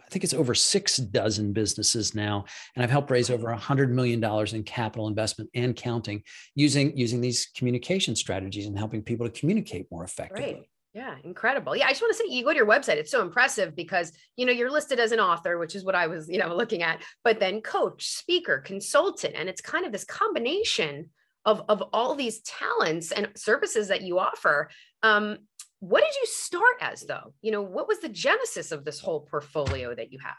I 0.00 0.10
think 0.12 0.24
it's 0.24 0.34
over 0.34 0.54
six 0.54 0.98
dozen 0.98 1.54
businesses 1.54 2.14
now, 2.14 2.44
and 2.76 2.84
I've 2.84 2.90
helped 2.90 3.10
raise 3.10 3.30
over 3.30 3.48
a 3.48 3.56
hundred 3.56 3.90
million 3.94 4.20
dollars 4.20 4.52
in 4.52 4.62
capital 4.62 5.08
investment 5.08 5.48
and 5.54 5.74
counting 5.74 6.22
using 6.54 6.94
using 6.94 7.22
these 7.22 7.46
communication 7.56 8.14
strategies 8.14 8.66
and 8.66 8.76
helping 8.76 9.00
people 9.00 9.26
to 9.26 9.32
communicate 9.32 9.86
more 9.90 10.04
effectively. 10.04 10.54
Right. 10.54 10.68
Yeah, 10.94 11.14
incredible. 11.24 11.74
Yeah, 11.74 11.86
I 11.86 11.90
just 11.90 12.02
want 12.02 12.14
to 12.14 12.18
say 12.18 12.34
you 12.34 12.44
go 12.44 12.50
to 12.50 12.56
your 12.56 12.66
website. 12.66 12.96
It's 12.96 13.10
so 13.10 13.22
impressive 13.22 13.74
because 13.74 14.12
you 14.36 14.44
know 14.44 14.52
you're 14.52 14.70
listed 14.70 15.00
as 15.00 15.12
an 15.12 15.20
author, 15.20 15.56
which 15.58 15.74
is 15.74 15.84
what 15.84 15.94
I 15.94 16.06
was, 16.06 16.28
you 16.28 16.38
know, 16.38 16.54
looking 16.54 16.82
at, 16.82 17.02
but 17.24 17.40
then 17.40 17.62
coach, 17.62 18.06
speaker, 18.08 18.58
consultant, 18.58 19.34
and 19.34 19.48
it's 19.48 19.62
kind 19.62 19.86
of 19.86 19.92
this 19.92 20.04
combination 20.04 21.08
of 21.46 21.62
of 21.68 21.82
all 21.94 22.14
these 22.14 22.40
talents 22.42 23.10
and 23.10 23.28
services 23.36 23.88
that 23.88 24.02
you 24.02 24.18
offer. 24.18 24.68
Um, 25.02 25.38
what 25.80 26.04
did 26.04 26.14
you 26.14 26.26
start 26.26 26.76
as 26.80 27.02
though? 27.02 27.32
You 27.40 27.52
know, 27.52 27.62
what 27.62 27.88
was 27.88 28.00
the 28.00 28.08
genesis 28.10 28.70
of 28.70 28.84
this 28.84 29.00
whole 29.00 29.20
portfolio 29.20 29.94
that 29.94 30.12
you 30.12 30.18
have? 30.22 30.36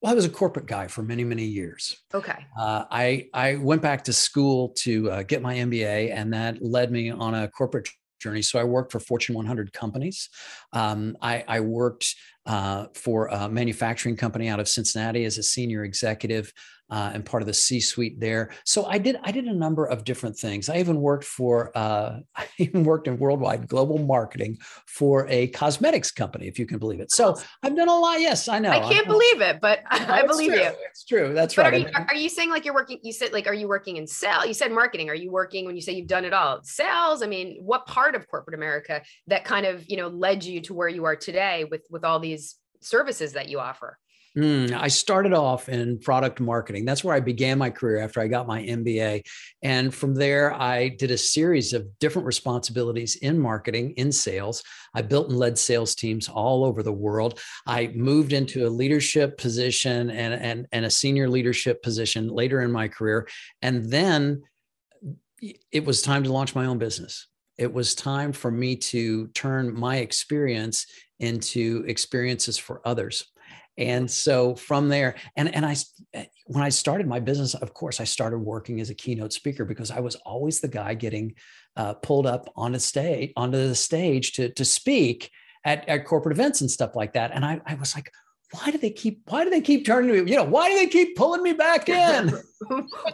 Well, 0.00 0.12
I 0.12 0.14
was 0.14 0.26
a 0.26 0.30
corporate 0.30 0.66
guy 0.66 0.86
for 0.86 1.02
many, 1.02 1.24
many 1.24 1.44
years. 1.44 1.96
Okay. 2.14 2.46
Uh, 2.60 2.84
I 2.90 3.28
I 3.32 3.56
went 3.56 3.80
back 3.80 4.04
to 4.04 4.12
school 4.12 4.68
to 4.80 5.10
uh, 5.10 5.22
get 5.22 5.40
my 5.40 5.56
MBA, 5.56 6.14
and 6.14 6.34
that 6.34 6.62
led 6.62 6.92
me 6.92 7.10
on 7.10 7.34
a 7.34 7.48
corporate 7.48 7.88
journey. 8.18 8.42
So 8.42 8.58
I 8.58 8.64
worked 8.64 8.92
for 8.92 9.00
Fortune 9.00 9.34
100 9.34 9.72
companies. 9.72 10.28
Um, 10.72 11.16
I, 11.22 11.44
I, 11.46 11.60
worked 11.60 12.14
uh, 12.46 12.86
for 12.94 13.26
a 13.26 13.48
manufacturing 13.48 14.16
company 14.16 14.48
out 14.48 14.60
of 14.60 14.68
Cincinnati 14.68 15.24
as 15.24 15.38
a 15.38 15.42
senior 15.42 15.84
executive 15.84 16.52
uh, 16.90 17.10
and 17.12 17.24
part 17.24 17.42
of 17.42 17.46
the 17.46 17.54
C-suite 17.54 18.18
there. 18.18 18.50
So 18.64 18.86
I 18.86 18.98
did 18.98 19.18
I 19.22 19.30
did 19.30 19.44
a 19.44 19.52
number 19.52 19.84
of 19.84 20.04
different 20.04 20.36
things. 20.36 20.68
I 20.68 20.78
even 20.78 21.00
worked 21.00 21.24
for 21.24 21.70
uh, 21.76 22.20
I 22.36 22.46
even 22.58 22.84
worked 22.84 23.08
in 23.08 23.18
worldwide 23.18 23.68
global 23.68 23.98
marketing 23.98 24.58
for 24.86 25.26
a 25.28 25.48
cosmetics 25.48 26.10
company, 26.10 26.46
if 26.48 26.58
you 26.58 26.66
can 26.66 26.78
believe 26.78 27.00
it. 27.00 27.12
So 27.12 27.36
I've 27.62 27.76
done 27.76 27.88
a 27.88 27.98
lot. 27.98 28.20
Yes, 28.20 28.48
I 28.48 28.58
know. 28.58 28.70
I 28.70 28.80
can't 28.80 29.06
believe 29.06 29.40
it, 29.40 29.60
but 29.60 29.80
I, 29.90 30.22
I 30.22 30.26
believe 30.26 30.52
true. 30.52 30.60
you. 30.60 30.70
It's 30.90 31.04
true. 31.04 31.34
That's 31.34 31.54
but 31.54 31.62
right. 31.62 31.74
Are 31.74 31.78
you, 31.78 32.06
are 32.10 32.16
you 32.16 32.28
saying 32.28 32.50
like 32.50 32.64
you're 32.64 32.74
working? 32.74 32.98
You 33.02 33.12
said 33.12 33.32
like, 33.32 33.46
are 33.46 33.54
you 33.54 33.68
working 33.68 33.96
in 33.96 34.06
sales? 34.06 34.46
You 34.46 34.54
said 34.54 34.72
marketing. 34.72 35.10
Are 35.10 35.14
you 35.14 35.30
working 35.30 35.66
when 35.66 35.76
you 35.76 35.82
say 35.82 35.92
you've 35.92 36.08
done 36.08 36.24
it 36.24 36.32
all? 36.32 36.60
Sales. 36.62 37.22
I 37.22 37.26
mean, 37.26 37.58
what 37.60 37.86
part 37.86 38.14
of 38.14 38.26
corporate 38.28 38.54
America 38.54 39.02
that 39.26 39.44
kind 39.44 39.66
of 39.66 39.84
you 39.88 39.96
know 39.96 40.08
led 40.08 40.44
you 40.44 40.60
to 40.62 40.74
where 40.74 40.88
you 40.88 41.04
are 41.04 41.16
today 41.16 41.64
with 41.70 41.82
with 41.90 42.04
all 42.04 42.18
these 42.18 42.56
services 42.80 43.32
that 43.34 43.48
you 43.48 43.58
offer? 43.58 43.98
Mm, 44.38 44.72
I 44.72 44.86
started 44.86 45.32
off 45.32 45.68
in 45.68 45.98
product 45.98 46.38
marketing. 46.38 46.84
That's 46.84 47.02
where 47.02 47.16
I 47.16 47.18
began 47.18 47.58
my 47.58 47.70
career 47.70 47.98
after 47.98 48.20
I 48.20 48.28
got 48.28 48.46
my 48.46 48.62
MBA. 48.62 49.26
And 49.64 49.92
from 49.92 50.14
there, 50.14 50.54
I 50.54 50.90
did 50.90 51.10
a 51.10 51.18
series 51.18 51.72
of 51.72 51.98
different 51.98 52.24
responsibilities 52.24 53.16
in 53.16 53.36
marketing, 53.36 53.94
in 53.96 54.12
sales. 54.12 54.62
I 54.94 55.02
built 55.02 55.30
and 55.30 55.36
led 55.36 55.58
sales 55.58 55.96
teams 55.96 56.28
all 56.28 56.64
over 56.64 56.84
the 56.84 56.92
world. 56.92 57.40
I 57.66 57.88
moved 57.96 58.32
into 58.32 58.64
a 58.64 58.70
leadership 58.70 59.38
position 59.38 60.08
and, 60.10 60.34
and, 60.34 60.68
and 60.70 60.84
a 60.84 60.90
senior 60.90 61.28
leadership 61.28 61.82
position 61.82 62.28
later 62.28 62.60
in 62.60 62.70
my 62.70 62.86
career. 62.86 63.26
And 63.60 63.90
then 63.90 64.42
it 65.72 65.84
was 65.84 66.00
time 66.00 66.22
to 66.22 66.32
launch 66.32 66.54
my 66.54 66.66
own 66.66 66.78
business. 66.78 67.26
It 67.56 67.72
was 67.72 67.96
time 67.96 68.32
for 68.32 68.52
me 68.52 68.76
to 68.76 69.26
turn 69.28 69.76
my 69.76 69.96
experience 69.96 70.86
into 71.18 71.82
experiences 71.88 72.56
for 72.56 72.80
others 72.84 73.24
and 73.78 74.10
so 74.10 74.54
from 74.54 74.88
there 74.88 75.14
and 75.36 75.54
and 75.54 75.64
i 75.64 75.74
when 76.46 76.62
i 76.62 76.68
started 76.68 77.06
my 77.06 77.20
business 77.20 77.54
of 77.54 77.72
course 77.72 78.00
i 78.00 78.04
started 78.04 78.38
working 78.38 78.80
as 78.80 78.90
a 78.90 78.94
keynote 78.94 79.32
speaker 79.32 79.64
because 79.64 79.90
i 79.90 80.00
was 80.00 80.16
always 80.16 80.60
the 80.60 80.68
guy 80.68 80.92
getting 80.92 81.34
uh, 81.76 81.94
pulled 81.94 82.26
up 82.26 82.52
on 82.56 82.74
a 82.74 82.80
stage 82.80 83.32
onto 83.36 83.56
the 83.56 83.74
stage 83.74 84.32
to 84.32 84.50
to 84.50 84.64
speak 84.64 85.30
at, 85.64 85.88
at 85.88 86.04
corporate 86.04 86.36
events 86.36 86.60
and 86.60 86.70
stuff 86.70 86.96
like 86.96 87.12
that. 87.12 87.30
And 87.32 87.44
I, 87.44 87.60
I 87.66 87.74
was 87.74 87.94
like, 87.94 88.10
why 88.52 88.70
do 88.70 88.78
they 88.78 88.90
keep 88.90 89.20
why 89.26 89.44
do 89.44 89.50
they 89.50 89.60
keep 89.60 89.84
turning 89.84 90.14
to 90.14 90.22
me 90.22 90.30
you 90.30 90.36
know 90.36 90.44
why 90.44 90.68
do 90.70 90.76
they 90.76 90.86
keep 90.86 91.16
pulling 91.16 91.42
me 91.42 91.52
back 91.52 91.88
in? 91.88 92.32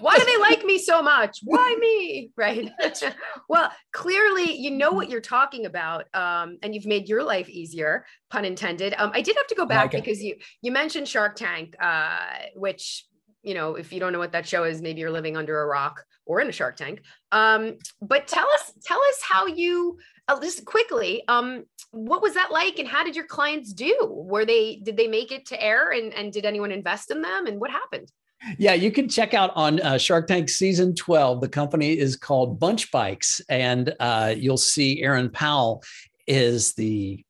Why 0.00 0.16
do 0.16 0.24
they 0.24 0.38
like 0.38 0.64
me 0.64 0.78
so 0.78 1.02
much? 1.02 1.40
Why 1.44 1.76
me? 1.78 2.30
Right. 2.36 2.70
Well 3.48 3.70
clearly 3.92 4.56
you 4.56 4.70
know 4.70 4.92
what 4.92 5.10
you're 5.10 5.20
talking 5.20 5.66
about 5.66 6.04
um, 6.14 6.58
and 6.62 6.74
you've 6.74 6.86
made 6.86 7.08
your 7.08 7.22
life 7.22 7.48
easier 7.48 8.06
pun 8.30 8.44
intended. 8.44 8.94
Um, 8.96 9.10
i 9.14 9.20
did 9.20 9.36
have 9.36 9.46
to 9.48 9.54
go 9.54 9.66
back 9.66 9.90
because 9.90 10.22
you 10.22 10.36
you 10.62 10.72
mentioned 10.72 11.08
shark 11.08 11.36
tank 11.36 11.76
uh, 11.80 12.16
which 12.54 13.06
you 13.42 13.54
know 13.54 13.74
if 13.74 13.92
you 13.92 14.00
don't 14.00 14.12
know 14.12 14.18
what 14.18 14.32
that 14.32 14.46
show 14.48 14.64
is 14.64 14.80
maybe 14.80 15.00
you're 15.00 15.10
living 15.10 15.36
under 15.36 15.60
a 15.60 15.66
rock 15.66 16.04
or 16.26 16.40
in 16.40 16.48
a 16.48 16.52
shark 16.52 16.76
tank. 16.76 17.02
Um, 17.32 17.76
but 18.00 18.26
tell 18.26 18.48
us 18.48 18.72
tell 18.84 19.00
us 19.00 19.22
how 19.28 19.46
you 19.46 19.98
uh, 20.28 20.40
just 20.40 20.64
quickly, 20.64 21.22
um, 21.28 21.64
what 21.90 22.22
was 22.22 22.34
that 22.34 22.50
like, 22.50 22.78
and 22.78 22.88
how 22.88 23.04
did 23.04 23.14
your 23.14 23.26
clients 23.26 23.72
do? 23.72 23.96
Were 24.10 24.44
they 24.44 24.76
did 24.76 24.96
they 24.96 25.06
make 25.06 25.32
it 25.32 25.46
to 25.46 25.62
air, 25.62 25.90
and 25.92 26.12
and 26.14 26.32
did 26.32 26.44
anyone 26.44 26.72
invest 26.72 27.10
in 27.10 27.22
them, 27.22 27.46
and 27.46 27.60
what 27.60 27.70
happened? 27.70 28.10
Yeah, 28.58 28.74
you 28.74 28.90
can 28.90 29.08
check 29.08 29.32
out 29.32 29.52
on 29.54 29.80
uh, 29.80 29.96
Shark 29.96 30.26
Tank 30.26 30.50
season 30.50 30.94
12. 30.94 31.40
The 31.40 31.48
company 31.48 31.98
is 31.98 32.14
called 32.14 32.58
Bunch 32.58 32.90
Bikes, 32.90 33.40
and 33.48 33.94
uh, 34.00 34.34
you'll 34.36 34.58
see 34.58 35.02
Aaron 35.02 35.30
Powell 35.30 35.82
is 36.26 36.74
the 36.74 37.24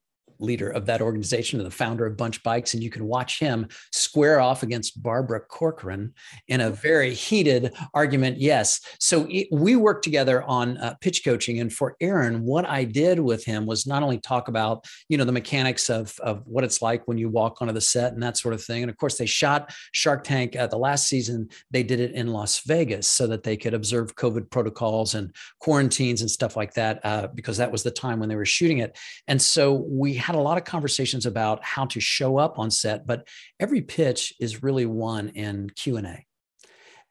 leader 0.45 0.71
of 0.71 0.87
that 0.87 1.01
organization 1.01 1.59
and 1.59 1.67
the 1.67 1.75
founder 1.75 2.07
of 2.07 2.17
Bunch 2.17 2.43
Bikes. 2.43 2.75
And 2.75 2.83
you 2.83 2.91
can 2.91 3.07
watch 3.07 3.39
him 3.39 3.67
square 3.93 4.41
off 4.41 4.63
against 4.63 5.03
Barbara 5.03 5.41
Corcoran 5.41 6.13
in 6.49 6.61
a 6.61 6.71
very 6.71 7.13
heated 7.15 7.75
argument. 7.93 8.39
Yes. 8.39 8.81
So 9.01 9.27
it, 9.31 9.49
we 9.51 9.77
worked 9.77 10.05
together 10.05 10.43
on 10.45 10.77
uh, 10.79 10.95
pitch 11.01 11.25
coaching. 11.25 11.61
And 11.61 11.73
for 11.73 11.97
Aaron, 12.01 12.45
what 12.45 12.67
I 12.67 12.85
did 12.85 13.19
with 13.19 13.45
him 13.45 13.67
was 13.67 13.87
not 13.87 14.03
only 14.03 14.19
talk 14.19 14.49
about, 14.49 14.85
you 15.09 15.17
know, 15.17 15.25
the 15.25 15.33
mechanics 15.33 15.91
of, 15.91 16.15
of 16.21 16.43
what 16.47 16.65
it's 16.65 16.83
like 16.83 17.09
when 17.09 17.19
you 17.19 17.29
walk 17.29 17.61
onto 17.61 17.73
the 17.73 17.81
set 17.81 18.13
and 18.13 18.23
that 18.23 18.37
sort 18.37 18.55
of 18.55 18.63
thing. 18.63 18.83
And 18.83 18.91
of 18.91 18.97
course, 18.97 19.19
they 19.19 19.27
shot 19.27 19.75
Shark 19.93 20.25
Tank 20.25 20.55
at 20.57 20.71
the 20.71 20.79
last 20.79 21.09
season. 21.09 21.49
They 21.71 21.83
did 21.83 22.01
it 22.01 22.13
in 22.13 22.29
Las 22.29 22.61
Vegas 22.67 23.09
so 23.09 23.27
that 23.27 23.43
they 23.43 23.57
could 23.57 23.75
observe 23.75 24.15
COVID 24.17 24.51
protocols 24.51 25.15
and 25.15 25.35
quarantines 25.61 26.21
and 26.21 26.31
stuff 26.31 26.57
like 26.57 26.75
that, 26.75 27.01
uh, 27.05 27.29
because 27.35 27.57
that 27.57 27.73
was 27.73 27.83
the 27.83 27.91
time 27.91 28.21
when 28.21 28.29
they 28.29 28.37
were 28.37 28.45
shooting 28.45 28.79
it. 28.79 28.97
And 29.29 29.41
so 29.41 29.85
we 29.89 30.15
had 30.15 30.34
a 30.37 30.43
lot 30.43 30.59
of 30.59 30.65
conversations 30.65 31.27
about 31.27 31.63
how 31.65 31.87
to 31.87 32.01
show 32.01 32.39
up 32.39 32.59
on 32.59 32.71
set, 32.71 33.07
but 33.07 33.27
every 33.59 33.83
pitch 33.83 34.35
is 34.41 34.63
really 34.63 34.87
won 34.87 35.31
in 35.31 35.71
Q&A. 35.71 36.27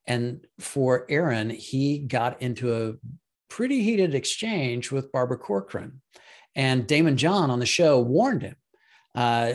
And 0.05 0.45
for 0.59 1.05
Aaron, 1.09 1.49
he 1.49 1.99
got 1.99 2.41
into 2.41 2.75
a 2.75 2.93
pretty 3.49 3.83
heated 3.83 4.15
exchange 4.15 4.91
with 4.91 5.11
Barbara 5.11 5.37
Corcoran. 5.37 6.01
And 6.55 6.87
Daymond 6.87 7.15
John 7.15 7.49
on 7.49 7.59
the 7.59 7.65
show 7.65 7.99
warned 7.99 8.41
him 8.41 8.55
uh, 9.15 9.53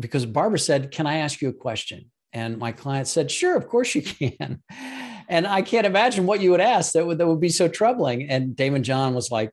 because 0.00 0.26
Barbara 0.26 0.58
said, 0.58 0.90
Can 0.90 1.06
I 1.06 1.18
ask 1.18 1.40
you 1.40 1.48
a 1.48 1.54
question? 1.54 2.10
And 2.32 2.58
my 2.58 2.72
client 2.72 3.08
said, 3.08 3.30
Sure, 3.30 3.56
of 3.56 3.68
course 3.68 3.94
you 3.94 4.02
can. 4.02 4.62
And 5.28 5.44
I 5.44 5.62
can't 5.62 5.88
imagine 5.88 6.24
what 6.24 6.40
you 6.40 6.52
would 6.52 6.60
ask 6.60 6.92
that 6.92 7.04
would, 7.04 7.18
that 7.18 7.26
would 7.26 7.40
be 7.40 7.48
so 7.48 7.66
troubling. 7.66 8.28
And 8.30 8.54
Daymond 8.54 8.82
John 8.82 9.12
was 9.12 9.28
like, 9.28 9.50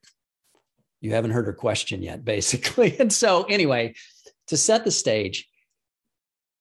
you 1.04 1.12
haven't 1.12 1.32
heard 1.32 1.46
her 1.46 1.52
question 1.52 2.02
yet, 2.02 2.24
basically. 2.34 2.98
And 2.98 3.12
so, 3.12 3.44
anyway, 3.44 3.94
to 4.48 4.56
set 4.56 4.84
the 4.84 4.90
stage, 4.90 5.48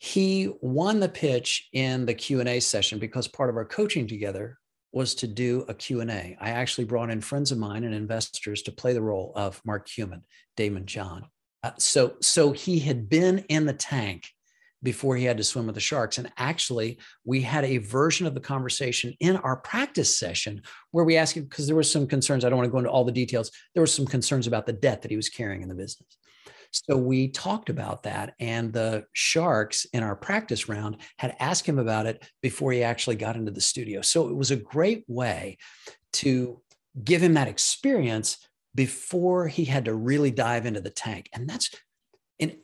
he 0.03 0.51
won 0.59 0.99
the 0.99 1.07
pitch 1.07 1.69
in 1.71 2.05
the 2.05 2.13
q&a 2.13 2.59
session 2.59 2.99
because 2.99 3.25
part 3.25 3.49
of 3.49 3.55
our 3.55 3.63
coaching 3.63 4.05
together 4.05 4.59
was 4.91 5.15
to 5.15 5.27
do 5.27 5.63
a 5.69 5.73
q&a 5.73 6.35
i 6.41 6.49
actually 6.49 6.83
brought 6.83 7.09
in 7.09 7.21
friends 7.21 7.53
of 7.53 7.57
mine 7.57 7.85
and 7.85 7.95
investors 7.95 8.61
to 8.63 8.71
play 8.73 8.91
the 8.91 9.01
role 9.01 9.31
of 9.33 9.61
mark 9.63 9.87
cuban 9.87 10.21
Daymond 10.57 10.87
john 10.87 11.25
uh, 11.63 11.71
so 11.77 12.15
so 12.21 12.51
he 12.51 12.79
had 12.79 13.07
been 13.07 13.45
in 13.47 13.65
the 13.65 13.71
tank 13.71 14.27
before 14.83 15.15
he 15.15 15.23
had 15.23 15.37
to 15.37 15.43
swim 15.43 15.65
with 15.65 15.75
the 15.75 15.81
sharks. 15.81 16.17
And 16.17 16.31
actually, 16.37 16.99
we 17.25 17.41
had 17.41 17.63
a 17.63 17.77
version 17.77 18.27
of 18.27 18.33
the 18.33 18.39
conversation 18.39 19.15
in 19.19 19.37
our 19.37 19.57
practice 19.57 20.15
session 20.17 20.61
where 20.91 21.05
we 21.05 21.17
asked 21.17 21.35
him 21.35 21.45
because 21.45 21.65
there 21.65 21.75
were 21.75 21.83
some 21.83 22.05
concerns. 22.05 22.45
I 22.45 22.49
don't 22.49 22.57
want 22.57 22.67
to 22.67 22.71
go 22.71 22.79
into 22.79 22.91
all 22.91 23.05
the 23.05 23.11
details. 23.11 23.49
There 23.73 23.81
were 23.81 23.87
some 23.87 24.05
concerns 24.05 24.45
about 24.45 24.65
the 24.65 24.73
debt 24.73 25.01
that 25.01 25.11
he 25.11 25.17
was 25.17 25.29
carrying 25.29 25.61
in 25.61 25.69
the 25.69 25.75
business. 25.75 26.17
So 26.71 26.97
we 26.97 27.27
talked 27.27 27.69
about 27.69 28.01
that, 28.03 28.33
and 28.39 28.73
the 28.73 29.05
Sharks 29.13 29.85
in 29.93 30.01
our 30.01 30.15
practice 30.15 30.67
round 30.67 30.97
had 31.17 31.35
asked 31.39 31.67
him 31.67 31.77
about 31.77 32.07
it 32.07 32.27
before 32.41 32.71
he 32.71 32.81
actually 32.81 33.15
got 33.15 33.35
into 33.35 33.51
the 33.51 33.61
studio. 33.61 34.01
So 34.01 34.27
it 34.27 34.35
was 34.35 34.49
a 34.49 34.55
great 34.55 35.03
way 35.07 35.59
to 36.13 36.61
give 37.03 37.21
him 37.21 37.35
that 37.35 37.47
experience 37.47 38.39
before 38.73 39.47
he 39.47 39.65
had 39.65 39.85
to 39.85 39.93
really 39.93 40.31
dive 40.31 40.65
into 40.65 40.81
the 40.81 40.89
tank. 40.89 41.29
And 41.31 41.47
that's 41.47 41.69
in 42.39 42.57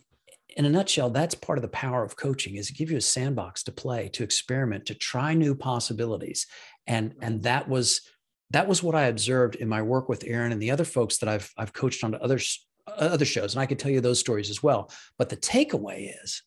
in 0.58 0.66
a 0.66 0.70
nutshell, 0.70 1.10
that's 1.10 1.36
part 1.36 1.58
of 1.58 1.62
the 1.62 1.70
power 1.70 2.04
of 2.04 2.16
coaching 2.16 2.56
is 2.56 2.68
to 2.68 2.74
give 2.74 2.92
you 2.92 2.98
a 2.98 3.02
sandbox 3.02 3.64
to 3.64 3.72
play, 3.72 4.10
to 4.10 4.24
experiment, 4.24 4.86
to 4.88 4.96
try 4.96 5.34
new 5.34 5.56
possibilities. 5.56 6.48
And, 6.88 7.14
and 7.22 7.44
that 7.44 7.68
was 7.70 8.02
that 8.52 8.68
was 8.68 8.82
what 8.82 8.96
I 8.96 9.04
observed 9.04 9.56
in 9.56 9.70
my 9.70 9.84
work 9.84 10.10
with 10.10 10.24
Aaron 10.26 10.52
and 10.52 10.62
the 10.62 10.72
other 10.72 10.84
folks 10.84 11.20
that 11.20 11.30
I've 11.30 11.52
I've 11.58 11.74
coached 11.74 12.04
on 12.04 12.14
to 12.14 12.24
other 12.24 12.40
other 12.88 13.26
shows. 13.26 13.54
And 13.54 13.62
I 13.62 13.68
could 13.68 13.78
tell 13.78 13.92
you 13.92 14.02
those 14.02 14.20
stories 14.20 14.50
as 14.50 14.64
well. 14.64 14.92
But 15.18 15.30
the 15.30 15.38
takeaway 15.38 16.12
is 16.24 16.42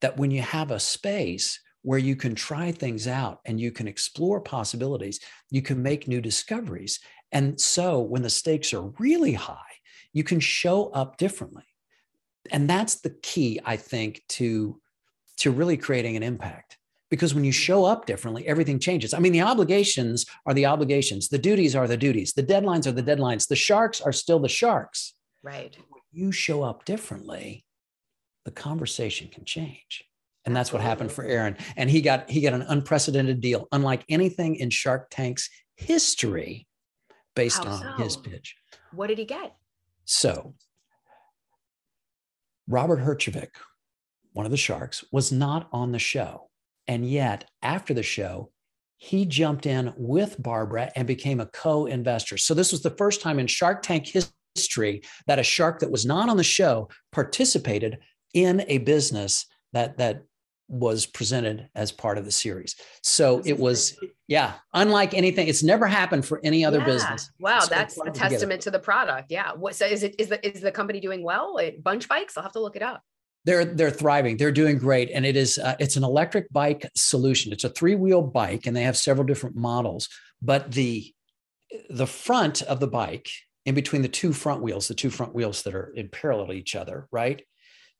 that 0.00 0.16
when 0.16 0.30
you 0.30 0.42
have 0.42 0.70
a 0.70 0.80
space 0.80 1.60
where 1.82 1.98
you 1.98 2.16
can 2.16 2.34
try 2.34 2.72
things 2.72 3.06
out 3.06 3.38
and 3.44 3.60
you 3.60 3.70
can 3.70 3.86
explore 3.86 4.40
possibilities, 4.40 5.20
you 5.50 5.62
can 5.62 5.82
make 5.82 6.08
new 6.08 6.20
discoveries. 6.20 7.00
And 7.32 7.60
so 7.60 8.00
when 8.00 8.22
the 8.22 8.30
stakes 8.30 8.74
are 8.74 8.92
really 8.98 9.32
high, 9.32 9.56
you 10.12 10.24
can 10.24 10.40
show 10.40 10.90
up 10.90 11.16
differently 11.16 11.64
and 12.50 12.68
that's 12.68 13.00
the 13.00 13.10
key 13.22 13.60
i 13.64 13.76
think 13.76 14.22
to 14.28 14.80
to 15.40 15.50
really 15.50 15.76
creating 15.76 16.16
an 16.16 16.22
impact. 16.22 16.76
Because 17.10 17.34
when 17.34 17.44
you 17.44 17.50
show 17.50 17.84
up 17.84 18.06
differently 18.06 18.46
everything 18.46 18.78
changes. 18.78 19.12
I 19.12 19.18
mean 19.18 19.32
the 19.32 19.40
obligations 19.40 20.26
are 20.46 20.54
the 20.54 20.66
obligations. 20.66 21.28
The 21.28 21.38
duties 21.38 21.74
are 21.74 21.88
the 21.88 21.96
duties. 21.96 22.34
The 22.34 22.42
deadlines 22.42 22.86
are 22.86 22.92
the 22.92 23.02
deadlines. 23.02 23.48
The 23.48 23.56
sharks 23.56 24.00
are 24.00 24.12
still 24.12 24.38
the 24.38 24.48
sharks. 24.48 25.14
Right. 25.42 25.76
When 25.88 26.02
you 26.12 26.30
show 26.30 26.62
up 26.62 26.84
differently 26.84 27.64
the 28.44 28.52
conversation 28.52 29.28
can 29.28 29.44
change. 29.44 30.04
And 30.44 30.54
that's 30.54 30.72
what 30.72 30.82
happened 30.82 31.10
for 31.10 31.24
aaron. 31.24 31.56
And 31.76 31.90
he 31.90 32.00
got 32.00 32.30
he 32.30 32.42
got 32.42 32.52
an 32.52 32.62
unprecedented 32.62 33.40
deal. 33.40 33.66
Unlike 33.72 34.04
anything 34.08 34.56
in 34.56 34.70
shark 34.70 35.08
tank's 35.10 35.50
history 35.76 36.68
based 37.34 37.64
How 37.64 37.70
on 37.70 37.80
so? 37.80 38.04
his 38.04 38.16
pitch. 38.16 38.56
What 38.92 39.08
did 39.08 39.18
he 39.18 39.24
get? 39.24 39.56
So 40.04 40.54
Robert 42.70 43.00
Herjavec, 43.00 43.48
one 44.32 44.46
of 44.46 44.52
the 44.52 44.56
sharks, 44.56 45.04
was 45.10 45.32
not 45.32 45.68
on 45.72 45.90
the 45.90 45.98
show. 45.98 46.48
And 46.86 47.04
yet, 47.04 47.50
after 47.62 47.92
the 47.92 48.02
show, 48.02 48.52
he 48.96 49.24
jumped 49.26 49.66
in 49.66 49.92
with 49.96 50.40
Barbara 50.40 50.92
and 50.94 51.06
became 51.06 51.40
a 51.40 51.46
co 51.46 51.86
investor. 51.86 52.38
So, 52.38 52.54
this 52.54 52.70
was 52.70 52.82
the 52.82 52.90
first 52.90 53.20
time 53.22 53.38
in 53.40 53.48
Shark 53.48 53.82
Tank 53.82 54.06
history 54.54 55.02
that 55.26 55.38
a 55.38 55.42
shark 55.42 55.80
that 55.80 55.90
was 55.90 56.06
not 56.06 56.28
on 56.28 56.36
the 56.36 56.44
show 56.44 56.88
participated 57.10 57.98
in 58.34 58.64
a 58.68 58.78
business 58.78 59.46
that, 59.72 59.98
that 59.98 60.22
was 60.70 61.04
presented 61.04 61.68
as 61.74 61.90
part 61.90 62.16
of 62.16 62.24
the 62.24 62.30
series. 62.30 62.76
So 63.02 63.42
it 63.44 63.58
was, 63.58 63.98
yeah, 64.28 64.52
unlike 64.72 65.14
anything, 65.14 65.48
it's 65.48 65.64
never 65.64 65.86
happened 65.86 66.24
for 66.24 66.40
any 66.44 66.64
other 66.64 66.78
yeah. 66.78 66.84
business. 66.84 67.30
Wow, 67.40 67.60
so 67.60 67.74
that's 67.74 67.98
a 67.98 68.10
testament 68.10 68.40
together. 68.40 68.58
to 68.58 68.70
the 68.70 68.78
product. 68.78 69.30
Yeah. 69.30 69.52
What 69.52 69.74
so 69.74 69.84
is 69.84 70.04
it 70.04 70.14
is 70.18 70.28
the 70.28 70.46
is 70.46 70.60
the 70.60 70.70
company 70.70 71.00
doing 71.00 71.24
well? 71.24 71.58
It, 71.58 71.82
Bunch 71.82 72.08
bikes? 72.08 72.36
I'll 72.36 72.44
have 72.44 72.52
to 72.52 72.60
look 72.60 72.76
it 72.76 72.82
up. 72.82 73.02
They're 73.44 73.64
they're 73.64 73.90
thriving. 73.90 74.36
They're 74.36 74.52
doing 74.52 74.78
great, 74.78 75.10
and 75.12 75.26
it 75.26 75.36
is 75.36 75.58
uh, 75.58 75.74
it's 75.80 75.96
an 75.96 76.04
electric 76.04 76.52
bike 76.52 76.88
solution. 76.94 77.52
It's 77.52 77.64
a 77.64 77.70
three 77.70 77.96
wheel 77.96 78.22
bike, 78.22 78.66
and 78.66 78.76
they 78.76 78.84
have 78.84 78.96
several 78.96 79.26
different 79.26 79.56
models. 79.56 80.08
But 80.40 80.70
the 80.70 81.12
the 81.88 82.06
front 82.06 82.62
of 82.62 82.78
the 82.78 82.86
bike, 82.86 83.28
in 83.66 83.74
between 83.74 84.02
the 84.02 84.08
two 84.08 84.32
front 84.32 84.62
wheels, 84.62 84.86
the 84.86 84.94
two 84.94 85.10
front 85.10 85.34
wheels 85.34 85.62
that 85.64 85.74
are 85.74 85.92
in 85.96 86.08
parallel 86.08 86.48
to 86.48 86.52
each 86.52 86.76
other, 86.76 87.08
right? 87.10 87.42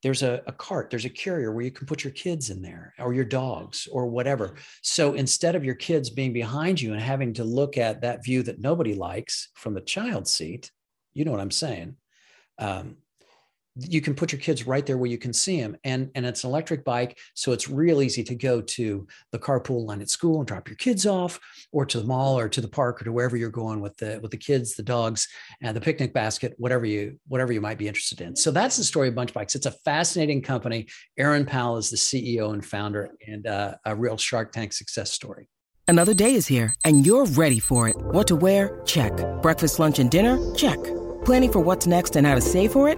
There's 0.03 0.23
a, 0.23 0.41
a 0.47 0.51
cart, 0.51 0.89
there's 0.89 1.05
a 1.05 1.09
carrier 1.09 1.51
where 1.51 1.63
you 1.63 1.71
can 1.71 1.85
put 1.85 2.03
your 2.03 2.13
kids 2.13 2.49
in 2.49 2.61
there 2.61 2.93
or 2.99 3.13
your 3.13 3.25
dogs 3.25 3.87
or 3.91 4.07
whatever. 4.07 4.55
So 4.81 5.13
instead 5.13 5.55
of 5.55 5.63
your 5.63 5.75
kids 5.75 6.09
being 6.09 6.33
behind 6.33 6.81
you 6.81 6.93
and 6.93 7.01
having 7.01 7.33
to 7.33 7.43
look 7.43 7.77
at 7.77 8.01
that 8.01 8.23
view 8.23 8.43
that 8.43 8.59
nobody 8.59 8.95
likes 8.95 9.49
from 9.53 9.73
the 9.73 9.81
child 9.81 10.27
seat, 10.27 10.71
you 11.13 11.25
know 11.25 11.31
what 11.31 11.39
I'm 11.39 11.51
saying? 11.51 11.95
Um, 12.57 12.97
you 13.75 14.01
can 14.01 14.13
put 14.13 14.31
your 14.31 14.41
kids 14.41 14.67
right 14.67 14.85
there 14.85 14.97
where 14.97 15.09
you 15.09 15.17
can 15.17 15.31
see 15.31 15.61
them 15.61 15.77
and 15.83 16.09
and 16.15 16.25
it's 16.25 16.43
an 16.43 16.49
electric 16.49 16.83
bike 16.83 17.17
so 17.33 17.51
it's 17.53 17.69
real 17.69 18.01
easy 18.01 18.23
to 18.23 18.35
go 18.35 18.61
to 18.61 19.07
the 19.31 19.39
carpool 19.39 19.85
line 19.85 20.01
at 20.01 20.09
school 20.09 20.39
and 20.39 20.47
drop 20.47 20.67
your 20.67 20.75
kids 20.75 21.05
off 21.05 21.39
or 21.71 21.85
to 21.85 21.99
the 21.99 22.07
mall 22.07 22.37
or 22.37 22.49
to 22.49 22.59
the 22.59 22.67
park 22.67 23.01
or 23.01 23.05
to 23.05 23.11
wherever 23.11 23.37
you're 23.37 23.49
going 23.49 23.79
with 23.79 23.95
the 23.97 24.19
with 24.21 24.31
the 24.31 24.37
kids 24.37 24.75
the 24.75 24.83
dogs 24.83 25.27
and 25.61 25.75
the 25.75 25.81
picnic 25.81 26.13
basket 26.13 26.53
whatever 26.57 26.85
you 26.85 27.17
whatever 27.27 27.53
you 27.53 27.61
might 27.61 27.77
be 27.77 27.87
interested 27.87 28.21
in. 28.21 28.35
So 28.35 28.51
that's 28.51 28.77
the 28.77 28.83
story 28.83 29.07
of 29.07 29.15
bunch 29.15 29.33
bikes. 29.33 29.55
It's 29.55 29.65
a 29.65 29.71
fascinating 29.71 30.41
company. 30.41 30.87
Aaron 31.17 31.45
powell 31.45 31.77
is 31.77 31.89
the 31.89 31.97
ceo 31.97 32.53
and 32.53 32.65
founder 32.65 33.11
and 33.27 33.47
uh, 33.47 33.75
a 33.85 33.95
real 33.95 34.17
shark 34.17 34.51
tank 34.51 34.73
success 34.73 35.11
story. 35.11 35.47
Another 35.87 36.13
day 36.13 36.35
is 36.35 36.47
here 36.47 36.73
and 36.85 37.05
you're 37.05 37.25
ready 37.25 37.59
for 37.59 37.87
it. 37.87 37.95
What 37.97 38.27
to 38.27 38.35
wear? 38.35 38.81
Check. 38.85 39.13
Breakfast 39.41 39.79
lunch 39.79 39.99
and 39.99 40.11
dinner? 40.11 40.37
Check. 40.55 40.79
Planning 41.25 41.51
for 41.51 41.59
what's 41.59 41.87
next 41.87 42.15
and 42.15 42.25
how 42.27 42.35
to 42.35 42.41
save 42.41 42.71
for 42.71 42.89
it 42.89 42.97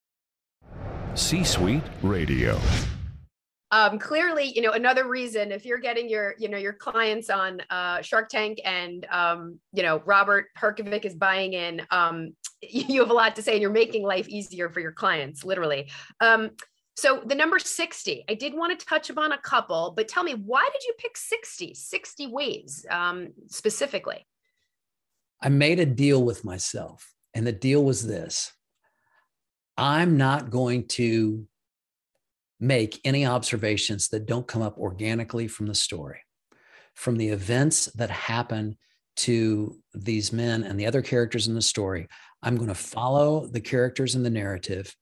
C 1.15 1.43
Suite 1.43 1.83
Radio. 2.01 2.57
um, 3.71 3.99
clearly, 3.99 4.51
you 4.55 4.61
know, 4.61 4.71
another 4.71 5.07
reason 5.07 5.51
if 5.51 5.65
you're 5.65 5.79
getting 5.79 6.09
your, 6.09 6.35
you 6.37 6.49
know, 6.49 6.57
your 6.57 6.73
clients 6.73 7.29
on 7.29 7.61
uh, 7.69 8.01
Shark 8.01 8.29
Tank 8.29 8.59
and, 8.63 9.05
um, 9.11 9.59
you 9.73 9.83
know, 9.83 10.01
Robert 10.05 10.47
Herjavec 10.57 11.05
is 11.05 11.15
buying 11.15 11.53
in, 11.53 11.81
um, 11.91 12.33
you 12.61 13.01
have 13.01 13.09
a 13.09 13.13
lot 13.13 13.35
to 13.35 13.41
say 13.41 13.53
and 13.53 13.61
you're 13.61 13.71
making 13.71 14.03
life 14.03 14.27
easier 14.29 14.69
for 14.69 14.79
your 14.79 14.91
clients, 14.91 15.43
literally. 15.43 15.89
Um, 16.19 16.51
so 16.95 17.21
the 17.25 17.35
number 17.35 17.59
60, 17.59 18.25
I 18.29 18.33
did 18.33 18.53
want 18.53 18.77
to 18.77 18.85
touch 18.85 19.09
upon 19.09 19.31
a 19.31 19.37
couple, 19.37 19.93
but 19.95 20.07
tell 20.07 20.23
me, 20.23 20.33
why 20.33 20.67
did 20.71 20.83
you 20.83 20.93
pick 20.97 21.17
60, 21.17 21.73
60 21.73 22.27
ways 22.27 22.85
um, 22.89 23.29
specifically? 23.47 24.25
I 25.41 25.49
made 25.49 25.79
a 25.79 25.85
deal 25.85 26.23
with 26.23 26.45
myself, 26.45 27.13
and 27.33 27.47
the 27.47 27.51
deal 27.51 27.83
was 27.83 28.05
this 28.05 28.51
I'm 29.77 30.17
not 30.17 30.49
going 30.49 30.87
to 30.89 31.47
make 32.59 33.01
any 33.03 33.25
observations 33.25 34.09
that 34.09 34.27
don't 34.27 34.47
come 34.47 34.61
up 34.61 34.77
organically 34.77 35.47
from 35.47 35.65
the 35.65 35.75
story, 35.75 36.19
from 36.93 37.17
the 37.17 37.29
events 37.29 37.85
that 37.95 38.09
happen 38.09 38.77
to 39.15 39.77
these 39.93 40.31
men 40.31 40.63
and 40.63 40.79
the 40.79 40.85
other 40.85 41.01
characters 41.01 41.47
in 41.47 41.55
the 41.55 41.61
story. 41.61 42.07
I'm 42.43 42.55
going 42.55 42.69
to 42.69 42.75
follow 42.75 43.47
the 43.47 43.61
characters 43.61 44.15
in 44.15 44.23
the 44.23 44.29
narrative 44.29 44.95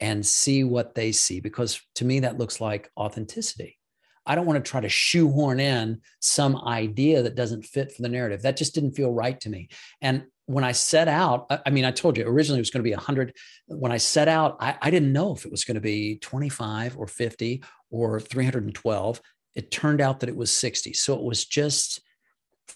and 0.00 0.24
see 0.24 0.64
what 0.64 0.94
they 0.94 1.12
see, 1.12 1.40
because 1.40 1.80
to 1.96 2.04
me, 2.04 2.20
that 2.20 2.38
looks 2.38 2.60
like 2.60 2.90
authenticity. 2.96 3.76
I 4.24 4.34
don't 4.34 4.46
want 4.46 4.64
to 4.64 4.70
try 4.70 4.80
to 4.80 4.88
shoehorn 4.88 5.60
in 5.60 6.00
some 6.20 6.56
idea 6.56 7.22
that 7.22 7.34
doesn't 7.34 7.64
fit 7.64 7.92
for 7.92 8.02
the 8.02 8.08
narrative. 8.08 8.42
That 8.42 8.56
just 8.56 8.74
didn't 8.74 8.92
feel 8.92 9.12
right 9.12 9.38
to 9.40 9.50
me. 9.50 9.68
And 10.00 10.24
when 10.50 10.64
I 10.64 10.72
set 10.72 11.06
out, 11.06 11.46
I 11.64 11.70
mean, 11.70 11.84
I 11.84 11.92
told 11.92 12.18
you 12.18 12.26
originally 12.26 12.58
it 12.58 12.62
was 12.62 12.70
going 12.70 12.82
to 12.82 12.88
be 12.88 12.94
100. 12.94 13.36
When 13.68 13.92
I 13.92 13.98
set 13.98 14.26
out, 14.26 14.56
I, 14.58 14.76
I 14.82 14.90
didn't 14.90 15.12
know 15.12 15.32
if 15.32 15.44
it 15.44 15.50
was 15.50 15.64
going 15.64 15.76
to 15.76 15.80
be 15.80 16.16
25 16.16 16.98
or 16.98 17.06
50 17.06 17.62
or 17.90 18.18
312. 18.18 19.20
It 19.54 19.70
turned 19.70 20.00
out 20.00 20.20
that 20.20 20.28
it 20.28 20.34
was 20.34 20.50
60. 20.50 20.92
So 20.94 21.14
it 21.14 21.22
was 21.22 21.44
just 21.44 22.00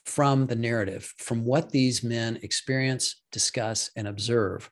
from 0.06 0.46
the 0.46 0.54
narrative, 0.54 1.12
from 1.18 1.44
what 1.44 1.70
these 1.70 2.04
men 2.04 2.38
experience, 2.42 3.22
discuss, 3.32 3.90
and 3.96 4.06
observe. 4.06 4.70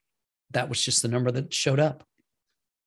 That 0.52 0.68
was 0.68 0.80
just 0.80 1.02
the 1.02 1.08
number 1.08 1.32
that 1.32 1.52
showed 1.52 1.80
up. 1.80 2.04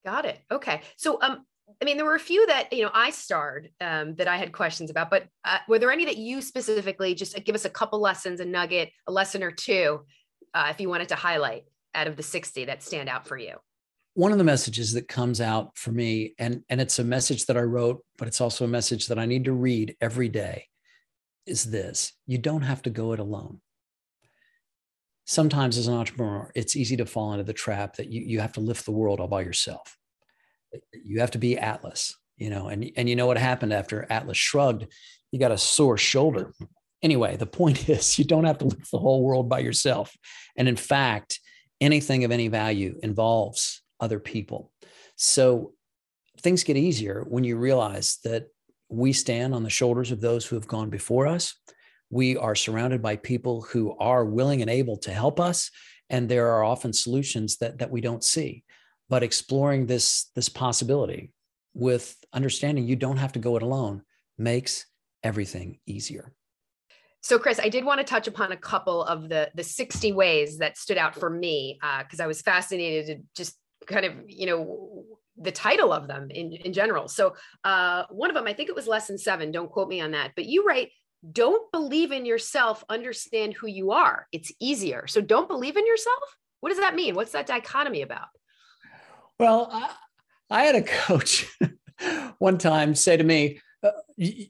Got 0.06 0.26
it. 0.26 0.40
Okay. 0.50 0.82
So, 0.96 1.20
um, 1.22 1.46
I 1.82 1.86
mean, 1.86 1.98
there 1.98 2.06
were 2.06 2.16
a 2.16 2.20
few 2.20 2.46
that 2.48 2.72
you 2.72 2.84
know 2.84 2.92
I 2.94 3.12
starred 3.12 3.70
um, 3.82 4.16
that 4.16 4.28
I 4.28 4.38
had 4.38 4.52
questions 4.52 4.90
about, 4.90 5.10
but 5.10 5.28
uh, 5.44 5.60
were 5.68 5.80
there 5.80 5.92
any 5.92 6.06
that 6.06 6.18
you 6.18 6.42
specifically 6.42 7.16
just 7.16 7.42
give 7.44 7.56
us 7.56 7.66
a 7.66 7.70
couple 7.70 8.00
lessons, 8.00 8.40
a 8.40 8.46
nugget, 8.46 8.92
a 9.08 9.12
lesson 9.12 9.44
or 9.44 9.52
two, 9.52 10.06
uh, 10.54 10.68
if 10.70 10.80
you 10.80 10.90
wanted 10.90 11.10
to 11.10 11.16
highlight 11.16 11.64
out 11.94 12.08
of 12.08 12.16
the 12.16 12.24
sixty 12.24 12.66
that 12.66 12.84
stand 12.84 13.10
out 13.10 13.28
for 13.28 13.38
you? 13.38 13.56
One 14.14 14.32
of 14.32 14.38
the 14.38 14.46
messages 14.46 14.94
that 14.94 15.08
comes 15.08 15.42
out 15.42 15.78
for 15.78 15.92
me, 15.92 16.34
and 16.40 16.64
and 16.70 16.80
it's 16.80 17.00
a 17.00 17.04
message 17.04 17.46
that 17.46 17.58
I 17.58 17.62
wrote, 17.62 18.04
but 18.18 18.28
it's 18.28 18.42
also 18.42 18.66
a 18.66 18.70
message 18.70 19.08
that 19.08 19.20
I 19.20 19.26
need 19.26 19.46
to 19.46 19.54
read 19.54 19.96
every 20.00 20.30
day, 20.30 20.68
is 21.46 21.66
this: 21.66 22.14
you 22.26 22.38
don't 22.38 22.62
have 22.62 22.82
to 22.84 22.90
go 22.90 23.12
it 23.12 23.20
alone. 23.20 23.60
Sometimes, 25.26 25.78
as 25.78 25.88
an 25.88 25.96
entrepreneur, 25.96 26.52
it's 26.56 26.76
easy 26.76 26.96
to 26.98 27.06
fall 27.06 27.34
into 27.34 27.44
the 27.44 27.54
trap 27.54 27.96
that 27.96 28.12
you 28.12 28.22
you 28.22 28.40
have 28.40 28.54
to 28.54 28.62
lift 28.62 28.86
the 28.86 28.92
world 28.92 29.20
all 29.20 29.28
by 29.28 29.42
yourself 29.42 29.98
you 30.92 31.20
have 31.20 31.32
to 31.32 31.38
be 31.38 31.58
Atlas, 31.58 32.16
you 32.38 32.50
know, 32.50 32.68
and, 32.68 32.90
and 32.98 33.10
you 33.10 33.16
know 33.16 33.28
what 33.28 33.38
happened 33.38 33.74
after 33.74 34.06
Atlas 34.10 34.38
shrugged? 34.38 34.88
You 35.32 35.40
got 35.40 35.52
a 35.52 35.58
sore 35.58 35.98
shoulder. 35.98 36.54
Anyway, 37.02 37.36
the 37.36 37.46
point 37.46 37.90
is 37.90 38.18
you 38.18 38.26
don't 38.26 38.46
have 38.46 38.58
to 38.60 38.66
lift 38.66 38.92
the 38.92 39.00
whole 39.00 39.24
world 39.24 39.50
by 39.50 39.60
yourself. 39.60 40.16
And 40.58 40.68
in 40.68 40.76
fact, 40.76 41.40
anything 41.82 42.24
of 42.24 42.32
any 42.32 42.48
value 42.48 43.00
involves 43.04 43.82
other 44.00 44.20
people. 44.20 44.72
So 45.16 45.74
things 46.42 46.64
get 46.64 46.78
easier 46.78 47.26
when 47.28 47.44
you 47.44 47.58
realize 47.58 48.20
that 48.24 48.48
we 48.90 49.14
stand 49.14 49.54
on 49.54 49.64
the 49.64 49.70
shoulders 49.70 50.12
of 50.12 50.22
those 50.22 50.46
who 50.46 50.56
have 50.56 50.68
gone 50.68 50.90
before 50.90 51.28
us. 51.28 51.56
We 52.10 52.38
are 52.38 52.56
surrounded 52.56 53.02
by 53.02 53.16
people 53.16 53.62
who 53.62 53.98
are 53.98 54.26
willing 54.26 54.62
and 54.62 54.70
able 54.70 54.98
to 54.98 55.12
help 55.12 55.40
us. 55.40 55.72
And 56.10 56.30
there 56.30 56.50
are 56.52 56.64
often 56.64 56.94
solutions 56.94 57.58
that, 57.58 57.80
that 57.80 57.90
we 57.90 58.00
don't 58.00 58.24
see 58.24 58.64
but 59.10 59.24
exploring 59.24 59.86
this 59.86 60.30
this 60.36 60.50
possibility 60.50 61.32
with 61.74 62.16
understanding 62.34 62.86
you 62.86 62.96
don't 62.96 63.18
have 63.18 63.34
to 63.34 63.40
go 63.40 63.56
it 63.58 63.64
alone 63.64 64.02
makes 64.38 64.86
everything 65.24 65.80
easier. 65.86 66.34
So 67.22 67.40
chris 67.40 67.60
i 67.60 67.70
did 67.70 67.86
want 67.86 68.00
to 68.00 68.04
touch 68.04 68.28
upon 68.28 68.52
a 68.52 68.58
couple 68.58 69.04
of 69.04 69.30
the 69.30 69.50
the 69.56 69.64
60 69.64 70.12
ways 70.14 70.60
that 70.60 70.78
stood 70.78 70.98
out 70.98 71.16
for 71.16 71.30
me 71.30 71.80
because 72.00 72.20
uh, 72.20 72.24
i 72.24 72.28
was 72.28 72.42
fascinated 72.42 73.06
to 73.08 73.24
just 73.36 73.58
kind 73.88 74.06
of 74.06 74.14
you 74.28 74.46
know 74.46 75.04
the 75.38 75.52
title 75.52 75.92
of 75.92 76.08
them 76.08 76.32
in, 76.32 76.54
in 76.54 76.72
general. 76.72 77.10
So 77.10 77.36
uh, 77.66 78.04
one 78.10 78.30
of 78.30 78.36
them 78.36 78.48
i 78.48 78.54
think 78.54 78.70
it 78.70 78.76
was 78.76 78.88
lesson 78.88 79.18
seven 79.18 79.52
don't 79.52 79.72
quote 79.72 79.90
me 79.90 80.02
on 80.02 80.12
that 80.12 80.32
but 80.36 80.46
you 80.46 80.66
write 80.66 80.90
don't 81.32 81.72
believe 81.72 82.12
in 82.12 82.26
yourself 82.26 82.84
understand 82.90 83.54
who 83.54 83.68
you 83.68 83.92
are. 83.92 84.28
It's 84.32 84.52
easier. 84.60 85.08
So 85.08 85.22
don't 85.22 85.48
believe 85.48 85.78
in 85.78 85.88
yourself? 85.88 86.38
What 86.60 86.70
does 86.70 86.80
that 86.80 86.96
mean? 86.96 87.16
What's 87.16 87.32
that 87.32 87.48
dichotomy 87.48 88.02
about 88.02 88.28
well, 89.40 89.70
I, 89.72 89.90
I 90.50 90.64
had 90.64 90.76
a 90.76 90.82
coach 90.82 91.48
one 92.40 92.58
time 92.58 92.96
say 92.96 93.18
to 93.18 93.24
me, 93.24 93.60
uh, 93.84 93.92
you, 94.18 94.48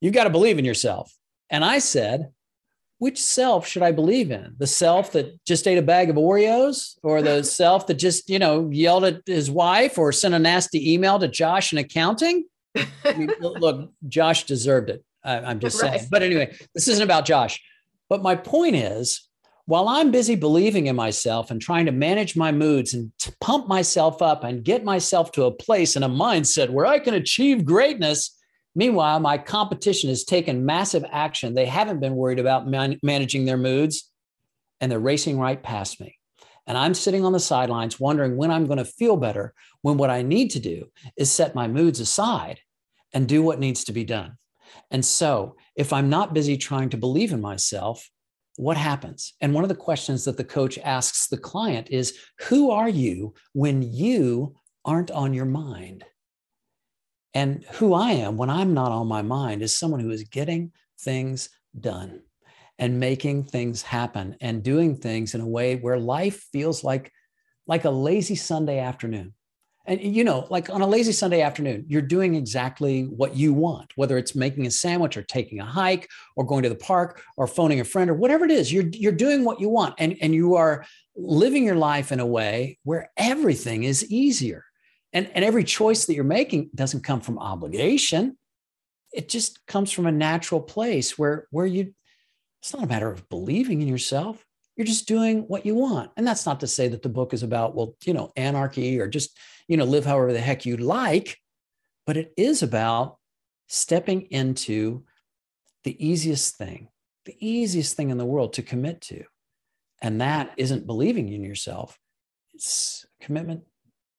You've 0.00 0.14
got 0.14 0.24
to 0.24 0.30
believe 0.30 0.58
in 0.58 0.64
yourself. 0.64 1.12
And 1.50 1.64
I 1.64 1.78
said, 1.78 2.30
which 2.98 3.20
self 3.20 3.66
should 3.66 3.82
I 3.82 3.92
believe 3.92 4.30
in? 4.30 4.54
The 4.58 4.66
self 4.66 5.12
that 5.12 5.44
just 5.44 5.66
ate 5.66 5.78
a 5.78 5.82
bag 5.82 6.10
of 6.10 6.16
Oreos 6.16 6.96
or 7.02 7.22
the 7.22 7.42
self 7.60 7.86
that 7.86 7.94
just, 7.94 8.28
you 8.28 8.38
know, 8.38 8.70
yelled 8.70 9.04
at 9.04 9.22
his 9.26 9.50
wife 9.50 9.98
or 9.98 10.12
sent 10.12 10.34
a 10.34 10.38
nasty 10.38 10.92
email 10.92 11.18
to 11.18 11.28
Josh 11.28 11.72
in 11.72 11.78
accounting? 11.78 12.44
I 12.76 13.12
mean, 13.14 13.30
look, 13.40 13.90
Josh 14.08 14.44
deserved 14.44 14.90
it. 14.90 15.04
I, 15.24 15.50
am 15.50 15.60
just 15.60 15.82
right. 15.82 15.98
saying. 15.98 16.08
But 16.10 16.22
anyway, 16.22 16.56
this 16.74 16.88
isn't 16.88 17.02
about 17.02 17.24
Josh. 17.24 17.60
But 18.08 18.22
my 18.22 18.36
point 18.36 18.76
is, 18.76 19.28
while 19.64 19.88
I'm 19.88 20.12
busy 20.12 20.36
believing 20.36 20.86
in 20.86 20.94
myself 20.94 21.50
and 21.50 21.60
trying 21.60 21.86
to 21.86 21.92
manage 21.92 22.36
my 22.36 22.52
moods 22.52 22.94
and 22.94 23.10
pump 23.40 23.68
myself 23.68 24.22
up 24.22 24.44
and 24.44 24.64
get 24.64 24.84
myself 24.84 25.32
to 25.32 25.44
a 25.44 25.50
place 25.50 25.96
and 25.96 26.04
a 26.04 26.08
mindset 26.08 26.70
where 26.70 26.86
I 26.86 26.98
can 26.98 27.14
achieve 27.14 27.64
greatness, 27.64 28.36
meanwhile, 28.74 29.20
my 29.20 29.38
competition 29.38 30.08
has 30.08 30.24
taken 30.24 30.66
massive 30.66 31.04
action. 31.10 31.54
They 31.54 31.66
haven't 31.66 32.00
been 32.00 32.16
worried 32.16 32.38
about 32.38 32.66
man- 32.66 32.98
managing 33.02 33.44
their 33.44 33.56
moods 33.56 34.10
and 34.80 34.90
they're 34.90 34.98
racing 34.98 35.38
right 35.38 35.62
past 35.62 36.00
me. 36.00 36.18
And 36.66 36.76
I'm 36.76 36.94
sitting 36.94 37.24
on 37.24 37.32
the 37.32 37.40
sidelines 37.40 38.00
wondering 38.00 38.36
when 38.36 38.50
I'm 38.50 38.66
going 38.66 38.78
to 38.78 38.84
feel 38.84 39.16
better 39.16 39.54
when 39.82 39.96
what 39.96 40.10
I 40.10 40.22
need 40.22 40.50
to 40.52 40.60
do 40.60 40.90
is 41.16 41.30
set 41.30 41.54
my 41.54 41.68
moods 41.68 42.00
aside 42.00 42.58
and 43.12 43.28
do 43.28 43.42
what 43.42 43.60
needs 43.60 43.84
to 43.84 43.92
be 43.92 44.04
done. 44.04 44.36
And 44.90 45.04
so, 45.04 45.56
if 45.76 45.92
I'm 45.92 46.08
not 46.08 46.34
busy 46.34 46.56
trying 46.56 46.90
to 46.90 46.96
believe 46.96 47.32
in 47.32 47.40
myself, 47.40 48.10
what 48.56 48.76
happens? 48.76 49.34
And 49.40 49.54
one 49.54 49.64
of 49.64 49.68
the 49.68 49.74
questions 49.74 50.24
that 50.24 50.36
the 50.36 50.44
coach 50.44 50.78
asks 50.78 51.26
the 51.26 51.36
client 51.36 51.88
is 51.90 52.18
Who 52.48 52.70
are 52.70 52.88
you 52.88 53.34
when 53.52 53.82
you 53.82 54.56
aren't 54.84 55.10
on 55.10 55.34
your 55.34 55.44
mind? 55.44 56.04
And 57.34 57.64
who 57.72 57.92
I 57.92 58.12
am 58.12 58.38
when 58.38 58.48
I'm 58.48 58.72
not 58.72 58.92
on 58.92 59.06
my 59.06 59.20
mind 59.20 59.62
is 59.62 59.74
someone 59.74 60.00
who 60.00 60.10
is 60.10 60.24
getting 60.24 60.72
things 61.00 61.50
done 61.78 62.22
and 62.78 62.98
making 62.98 63.44
things 63.44 63.82
happen 63.82 64.36
and 64.40 64.62
doing 64.62 64.96
things 64.96 65.34
in 65.34 65.42
a 65.42 65.46
way 65.46 65.76
where 65.76 65.98
life 65.98 66.46
feels 66.52 66.82
like, 66.82 67.12
like 67.66 67.84
a 67.84 67.90
lazy 67.90 68.36
Sunday 68.36 68.78
afternoon. 68.78 69.34
And 69.86 70.00
you 70.00 70.24
know, 70.24 70.46
like 70.50 70.68
on 70.68 70.80
a 70.80 70.86
lazy 70.86 71.12
Sunday 71.12 71.42
afternoon, 71.42 71.84
you're 71.88 72.02
doing 72.02 72.34
exactly 72.34 73.04
what 73.04 73.36
you 73.36 73.52
want, 73.52 73.92
whether 73.96 74.18
it's 74.18 74.34
making 74.34 74.66
a 74.66 74.70
sandwich 74.70 75.16
or 75.16 75.22
taking 75.22 75.60
a 75.60 75.64
hike 75.64 76.08
or 76.34 76.44
going 76.44 76.62
to 76.64 76.68
the 76.68 76.74
park 76.74 77.22
or 77.36 77.46
phoning 77.46 77.80
a 77.80 77.84
friend 77.84 78.10
or 78.10 78.14
whatever 78.14 78.44
it 78.44 78.50
is, 78.50 78.72
you're 78.72 78.88
you're 78.92 79.12
doing 79.12 79.44
what 79.44 79.60
you 79.60 79.68
want. 79.68 79.94
And, 79.98 80.16
and 80.20 80.34
you 80.34 80.56
are 80.56 80.84
living 81.14 81.64
your 81.64 81.76
life 81.76 82.12
in 82.12 82.20
a 82.20 82.26
way 82.26 82.78
where 82.84 83.10
everything 83.16 83.84
is 83.84 84.10
easier. 84.10 84.64
And, 85.12 85.30
and 85.34 85.44
every 85.44 85.64
choice 85.64 86.06
that 86.06 86.14
you're 86.14 86.24
making 86.24 86.70
doesn't 86.74 87.04
come 87.04 87.20
from 87.20 87.38
obligation. 87.38 88.36
It 89.12 89.28
just 89.28 89.66
comes 89.66 89.92
from 89.92 90.06
a 90.06 90.12
natural 90.12 90.60
place 90.60 91.16
where 91.18 91.46
where 91.50 91.66
you 91.66 91.94
it's 92.62 92.74
not 92.74 92.84
a 92.84 92.88
matter 92.88 93.10
of 93.10 93.28
believing 93.28 93.82
in 93.82 93.88
yourself. 93.88 94.45
You're 94.76 94.86
just 94.86 95.08
doing 95.08 95.42
what 95.48 95.64
you 95.64 95.74
want. 95.74 96.10
And 96.16 96.26
that's 96.26 96.46
not 96.46 96.60
to 96.60 96.66
say 96.66 96.88
that 96.88 97.02
the 97.02 97.08
book 97.08 97.32
is 97.32 97.42
about, 97.42 97.74
well, 97.74 97.96
you 98.04 98.12
know, 98.12 98.30
anarchy 98.36 99.00
or 99.00 99.08
just, 99.08 99.36
you 99.68 99.76
know, 99.76 99.84
live 99.84 100.04
however 100.04 100.32
the 100.32 100.40
heck 100.40 100.66
you 100.66 100.76
like, 100.76 101.38
but 102.06 102.16
it 102.16 102.32
is 102.36 102.62
about 102.62 103.16
stepping 103.68 104.22
into 104.22 105.04
the 105.84 106.06
easiest 106.06 106.56
thing, 106.56 106.88
the 107.24 107.36
easiest 107.40 107.96
thing 107.96 108.10
in 108.10 108.18
the 108.18 108.24
world 108.24 108.52
to 108.54 108.62
commit 108.62 109.00
to. 109.02 109.24
And 110.02 110.20
that 110.20 110.52
isn't 110.56 110.86
believing 110.86 111.32
in 111.32 111.42
yourself, 111.42 111.98
it's 112.52 113.06
commitment 113.20 113.62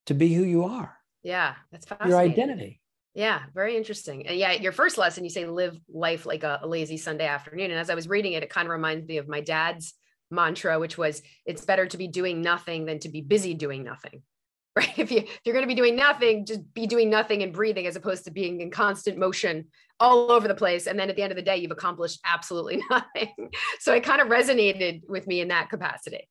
to 0.08 0.14
be 0.14 0.34
who 0.34 0.44
you 0.44 0.64
are. 0.64 0.98
Yeah, 1.24 1.56
that's 1.72 1.86
fascinating. 1.86 2.12
Your 2.12 2.20
identity. 2.20 2.82
Yeah, 3.14 3.42
very 3.54 3.76
interesting. 3.76 4.28
And 4.28 4.38
yeah, 4.38 4.54
your 4.54 4.72
first 4.72 4.98
lesson, 4.98 5.24
you 5.24 5.30
say 5.30 5.46
live 5.46 5.80
life 5.90 6.26
like 6.26 6.44
a, 6.44 6.60
a 6.62 6.68
lazy 6.68 6.98
Sunday 6.98 7.26
afternoon. 7.26 7.72
And 7.72 7.80
as 7.80 7.90
I 7.90 7.96
was 7.96 8.08
reading 8.08 8.34
it, 8.34 8.44
it 8.44 8.50
kind 8.50 8.68
of 8.68 8.72
reminds 8.72 9.08
me 9.08 9.18
of 9.18 9.28
my 9.28 9.42
dad's 9.42 9.94
mantra, 10.32 10.80
which 10.80 10.98
was 10.98 11.22
it's 11.46 11.66
better 11.66 11.86
to 11.88 11.98
be 11.98 12.08
doing 12.08 12.42
nothing 12.42 12.86
than 12.86 13.00
to 13.00 13.10
be 13.10 13.22
busy 13.22 13.54
doing 13.54 13.84
nothing. 13.84 14.22
Right. 14.78 15.00
If 15.00 15.12
you 15.12 15.18
if 15.22 15.40
you're 15.44 15.56
going 15.56 15.68
to 15.68 15.68
be 15.68 15.74
doing 15.74 15.96
nothing, 15.96 16.46
just 16.46 16.72
be 16.76 16.86
doing 16.86 17.10
nothing 17.10 17.42
and 17.42 17.52
breathing 17.52 17.88
as 17.88 17.96
opposed 17.96 18.26
to 18.26 18.32
being 18.32 18.62
in 18.62 18.70
constant 18.70 19.18
motion 19.18 19.70
all 20.00 20.32
over 20.32 20.48
the 20.48 20.54
place. 20.54 20.86
And 20.86 21.00
then 21.00 21.10
at 21.10 21.16
the 21.16 21.24
end 21.24 21.32
of 21.32 21.36
the 21.36 21.42
day, 21.42 21.58
you've 21.58 21.72
accomplished 21.72 22.20
absolutely 22.24 22.84
nothing. 22.92 23.50
So 23.80 23.92
it 23.96 24.04
kind 24.04 24.22
of 24.22 24.28
resonated 24.28 25.02
with 25.10 25.26
me 25.26 25.42
in 25.42 25.48
that 25.48 25.72
capacity. 25.72 26.30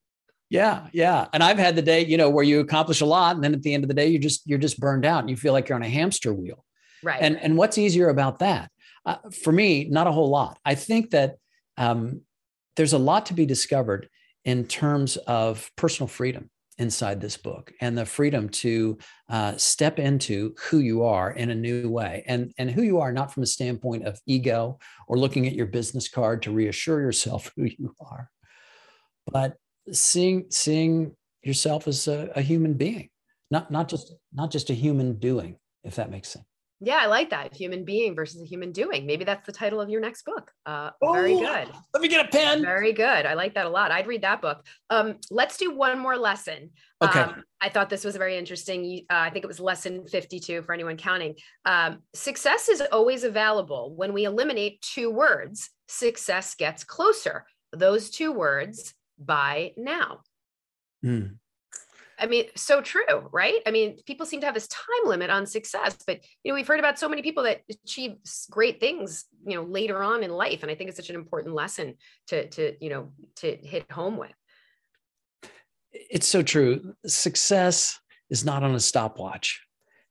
Yeah, 0.49 0.87
yeah. 0.93 1.27
And 1.33 1.43
I've 1.43 1.59
had 1.59 1.75
the 1.75 1.83
day, 1.83 2.05
you 2.05 2.17
know, 2.17 2.31
where 2.31 2.45
you 2.45 2.61
accomplish 2.61 3.01
a 3.01 3.05
lot 3.05 3.35
and 3.35 3.43
then 3.43 3.53
at 3.53 3.63
the 3.63 3.75
end 3.75 3.83
of 3.83 3.89
the 3.89 3.95
day 3.95 4.07
you 4.07 4.21
just 4.21 4.47
you're 4.47 4.61
just 4.61 4.79
burned 4.79 5.05
out 5.05 5.19
and 5.21 5.29
you 5.29 5.37
feel 5.37 5.53
like 5.53 5.69
you're 5.69 5.75
on 5.75 5.83
a 5.83 5.89
hamster 5.89 6.33
wheel. 6.33 6.65
Right. 7.03 7.21
And 7.21 7.37
and 7.41 7.57
what's 7.57 7.79
easier 7.79 8.11
about 8.11 8.39
that? 8.39 8.71
Uh, 9.05 9.17
for 9.43 9.53
me, 9.53 9.87
not 9.91 10.07
a 10.07 10.13
whole 10.13 10.31
lot. 10.31 10.59
I 10.65 10.77
think 10.77 11.11
that 11.11 11.37
um, 11.77 12.23
there's 12.77 12.93
a 12.93 12.99
lot 12.99 13.27
to 13.27 13.35
be 13.35 13.47
discovered 13.47 14.09
in 14.45 14.65
terms 14.67 15.17
of 15.17 15.71
personal 15.77 16.09
freedom 16.09 16.51
inside 16.79 17.21
this 17.21 17.39
book 17.39 17.73
and 17.81 17.97
the 17.97 18.05
freedom 18.05 18.51
to 18.51 18.99
uh, 19.31 19.57
step 19.57 19.99
into 19.99 20.55
who 20.69 20.79
you 20.79 21.03
are 21.03 21.33
in 21.33 21.51
a 21.51 21.55
new 21.55 21.89
way. 21.89 22.23
And 22.27 22.53
and 22.59 22.71
who 22.71 22.83
you 22.83 23.01
are 23.01 23.13
not 23.13 23.33
from 23.33 23.43
a 23.43 23.47
standpoint 23.47 24.05
of 24.05 24.21
ego 24.27 24.79
or 25.09 25.19
looking 25.19 25.47
at 25.47 25.55
your 25.55 25.67
business 25.67 26.09
card 26.09 26.43
to 26.43 26.53
reassure 26.53 27.01
yourself 27.01 27.51
who 27.57 27.65
you 27.65 27.95
are 28.01 28.31
but 29.31 29.57
seeing 29.93 30.47
seeing 30.51 31.15
yourself 31.43 31.87
as 31.87 32.09
a, 32.09 32.31
a 32.35 32.43
human 32.43 32.75
being 32.75 33.09
not 33.51 33.71
not 33.71 33.89
just 33.89 34.15
not 34.33 34.51
just 34.51 34.71
a 34.71 34.75
human 34.75 35.19
doing 35.19 35.57
if 35.85 35.97
that 35.97 36.11
makes 36.11 36.29
sense 36.29 36.45
yeah, 36.81 36.97
I 36.97 37.07
like 37.07 37.31
that. 37.31 37.55
Human 37.55 37.85
being 37.85 38.15
versus 38.15 38.43
a 38.43 38.45
human 38.45 38.71
doing. 38.71 39.07
Maybe 39.07 39.25
that's 39.25 39.47
the 39.47 39.53
title 39.53 39.81
of 39.81 39.89
your 39.89 40.01
next 40.01 40.25
book. 40.25 40.51
Uh, 40.67 40.91
oh, 41.03 41.13
very 41.13 41.35
good. 41.35 41.69
Let 41.95 42.03
me 42.03 42.09
get 42.09 42.27
a 42.27 42.29
pen. 42.29 42.63
Very 42.63 42.93
good. 42.93 43.25
I 43.25 43.35
like 43.35 43.55
that 43.55 43.65
a 43.65 43.71
lot. 43.71 43.91
I'd 43.91 44.07
read 44.07 44.23
that 44.23 44.43
book. 44.43 44.65
Um, 44.91 45.17
let's 45.31 45.57
do 45.57 45.75
one 45.75 45.99
more 45.99 46.19
lesson. 46.19 46.71
Okay. 47.03 47.21
Um, 47.21 47.45
I 47.61 47.71
thought 47.71 47.89
this 47.89 48.05
was 48.05 48.17
very 48.17 48.37
interesting. 48.37 49.07
Uh, 49.11 49.17
I 49.17 49.31
think 49.31 49.45
it 49.45 49.49
was 49.49 49.59
lesson 49.59 50.07
52 50.07 50.63
for 50.63 50.75
anyone 50.75 50.99
counting. 50.99 51.37
Um, 51.65 52.03
success 52.15 52.69
is 52.69 52.83
always 52.93 53.25
available. 53.25 53.95
When 53.97 54.13
we 54.13 54.25
eliminate 54.25 54.83
two 54.83 55.11
words, 55.11 55.71
success 55.89 56.55
gets 56.55 56.85
closer. 56.85 57.47
Those 57.73 58.11
two 58.11 58.33
words, 58.33 58.95
by 59.19 59.73
now. 59.77 60.21
Mm. 61.05 61.37
I 62.19 62.27
mean, 62.27 62.47
so 62.55 62.81
true, 62.81 63.29
right? 63.31 63.61
I 63.67 63.71
mean, 63.71 63.99
people 64.07 64.25
seem 64.25 64.41
to 64.41 64.47
have 64.47 64.55
this 64.55 64.69
time 64.69 64.85
limit 65.05 65.29
on 65.29 65.47
success, 65.47 65.97
but 66.07 66.21
you 66.43 66.51
know, 66.51 66.55
we've 66.55 66.67
heard 66.67 66.79
about 66.79 66.99
so 66.99 67.09
many 67.09 67.23
people 67.23 67.43
that 67.43 67.61
achieve 67.85 68.17
great 68.51 68.81
things, 68.81 69.27
you 69.47 69.55
know, 69.55 69.65
later 69.65 70.03
on 70.03 70.23
in 70.23 70.31
life, 70.31 70.63
and 70.63 70.71
I 70.71 70.75
think 70.75 70.89
it's 70.89 70.97
such 70.97 71.11
an 71.11 71.17
important 71.17 71.55
lesson 71.55 71.95
to 72.29 72.49
to 72.51 72.75
you 72.81 72.91
know 72.91 73.13
to 73.37 73.57
hit 73.57 73.91
home 73.91 74.17
with. 74.17 74.33
It's 75.93 76.27
so 76.27 76.43
true. 76.43 76.95
Success 77.07 77.99
is 78.31 78.45
not 78.45 78.63
on 78.63 78.75
a 78.75 78.81
stopwatch, 78.81 79.61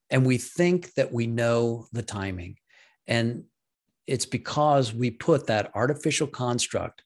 and 0.10 0.26
we 0.26 0.38
think 0.38 0.94
that 0.94 1.12
we 1.12 1.26
know 1.26 1.88
the 1.92 2.04
timing, 2.04 2.58
and 3.08 3.46
it's 4.06 4.28
because 4.28 4.94
we 4.94 5.10
put 5.10 5.48
that 5.48 5.72
artificial 5.74 6.28
construct 6.28 7.04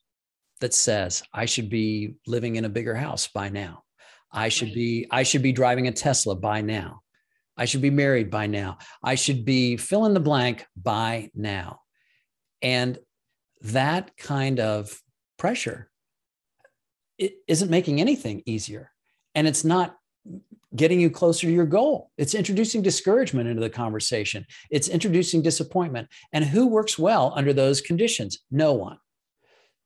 that 0.60 0.74
says 0.74 1.24
I 1.34 1.46
should 1.46 1.70
be 1.70 2.16
living 2.28 2.58
in 2.58 2.66
a 2.66 2.70
bigger 2.70 2.96
house 2.96 3.30
by 3.30 3.48
now 3.48 3.84
I 4.32 4.50
should 4.50 4.74
be 4.74 5.08
I 5.12 5.24
should 5.24 5.42
be 5.42 5.52
driving 5.52 5.88
a 5.88 5.92
Tesla 5.92 6.36
by 6.36 6.62
now. 6.62 7.02
I 7.58 7.66
should 7.66 7.82
be 7.82 7.90
married 7.90 8.30
by 8.30 8.48
now. 8.48 8.78
I 9.04 9.16
should 9.16 9.44
be 9.44 9.76
fill 9.76 10.06
in 10.06 10.14
the 10.14 10.20
blank 10.20 10.66
by 10.76 11.30
now. 11.36 11.82
And 12.62 12.98
that 13.62 14.16
kind 14.18 14.60
of 14.60 14.98
pressure 15.38 15.90
it 17.20 17.34
isn't 17.48 17.70
making 17.70 18.00
anything 18.00 18.42
easier. 18.46 18.92
And 19.36 19.48
it's 19.48 19.66
not 19.66 19.98
getting 20.76 21.00
you 21.00 21.10
closer 21.10 21.48
to 21.48 21.54
your 21.54 21.66
goal. 21.66 22.12
It's 22.18 22.34
introducing 22.34 22.82
discouragement 22.82 23.50
into 23.50 23.62
the 23.62 23.70
conversation. 23.70 24.46
It's 24.72 24.88
introducing 24.88 25.42
disappointment. 25.42 26.08
And 26.32 26.46
who 26.46 26.68
works 26.68 26.98
well 26.98 27.34
under 27.36 27.52
those 27.54 27.82
conditions? 27.82 28.40
No 28.50 28.74
one. 28.74 28.98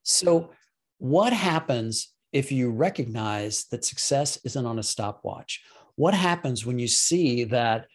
So, 0.03 0.51
what 0.99 1.33
happens 1.33 2.12
if 2.33 2.51
you 2.51 2.71
recognize 2.71 3.65
that 3.65 3.85
success 3.85 4.37
isn't 4.43 4.65
on 4.65 4.79
a 4.79 4.83
stopwatch? 4.83 5.63
What 5.95 6.13
happens 6.13 6.65
when 6.65 6.79
you 6.79 6.87
see 6.87 7.43
that 7.45 7.87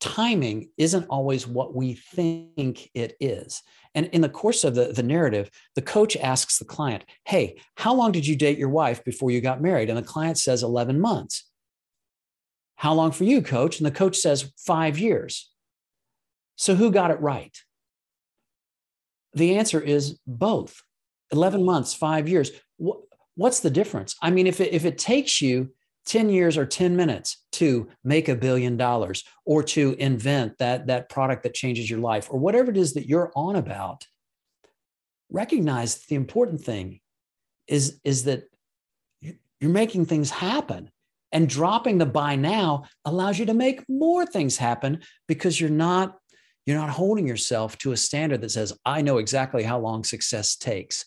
timing 0.00 0.70
isn't 0.76 1.06
always 1.08 1.46
what 1.46 1.74
we 1.74 1.94
think 1.94 2.90
it 2.94 3.16
is? 3.20 3.62
And 3.94 4.06
in 4.06 4.20
the 4.20 4.28
course 4.28 4.64
of 4.64 4.74
the, 4.74 4.92
the 4.92 5.02
narrative, 5.02 5.50
the 5.74 5.82
coach 5.82 6.16
asks 6.16 6.58
the 6.58 6.64
client, 6.64 7.04
Hey, 7.24 7.60
how 7.76 7.94
long 7.94 8.12
did 8.12 8.26
you 8.26 8.36
date 8.36 8.58
your 8.58 8.68
wife 8.68 9.04
before 9.04 9.30
you 9.30 9.40
got 9.40 9.62
married? 9.62 9.88
And 9.88 9.98
the 9.98 10.02
client 10.02 10.38
says 10.38 10.62
11 10.62 11.00
months. 11.00 11.44
How 12.76 12.94
long 12.94 13.10
for 13.12 13.24
you, 13.24 13.42
coach? 13.42 13.78
And 13.78 13.86
the 13.86 13.90
coach 13.90 14.16
says 14.16 14.52
five 14.56 14.98
years. 14.98 15.50
So 16.56 16.74
who 16.74 16.90
got 16.90 17.10
it 17.10 17.20
right? 17.20 17.56
The 19.32 19.56
answer 19.56 19.80
is 19.80 20.18
both 20.26 20.82
11 21.32 21.64
months, 21.64 21.94
five 21.94 22.28
years 22.28 22.50
what's 23.38 23.60
the 23.60 23.70
difference? 23.70 24.16
I 24.20 24.30
mean, 24.30 24.48
if 24.48 24.60
it, 24.60 24.72
if 24.72 24.84
it 24.84 24.98
takes 24.98 25.40
you 25.40 25.72
10 26.06 26.28
years 26.28 26.58
or 26.58 26.66
10 26.66 26.96
minutes 26.96 27.44
to 27.52 27.88
make 28.02 28.28
a 28.28 28.34
billion 28.34 28.76
dollars 28.76 29.22
or 29.46 29.62
to 29.62 29.94
invent 30.00 30.58
that, 30.58 30.88
that 30.88 31.08
product 31.08 31.44
that 31.44 31.54
changes 31.54 31.88
your 31.88 32.00
life 32.00 32.28
or 32.30 32.38
whatever 32.40 32.70
it 32.72 32.76
is 32.76 32.94
that 32.94 33.06
you're 33.06 33.30
on 33.36 33.54
about, 33.54 34.06
recognize 35.30 36.04
the 36.06 36.16
important 36.16 36.60
thing 36.60 36.98
is, 37.68 38.00
is 38.02 38.24
that 38.24 38.42
you're 39.22 39.70
making 39.70 40.06
things 40.06 40.30
happen. 40.30 40.90
And 41.30 41.48
dropping 41.48 41.98
the 41.98 42.06
by 42.06 42.36
now 42.36 42.84
allows 43.04 43.38
you 43.38 43.46
to 43.46 43.54
make 43.54 43.86
more 43.88 44.24
things 44.24 44.56
happen 44.56 45.00
because 45.28 45.60
you're 45.60 45.70
not 45.70 46.16
you're 46.64 46.78
not 46.78 46.90
holding 46.90 47.26
yourself 47.26 47.76
to 47.78 47.92
a 47.92 47.96
standard 47.98 48.40
that 48.40 48.50
says 48.50 48.72
I 48.86 49.02
know 49.02 49.18
exactly 49.18 49.62
how 49.62 49.78
long 49.78 50.04
success 50.04 50.56
takes. 50.56 51.04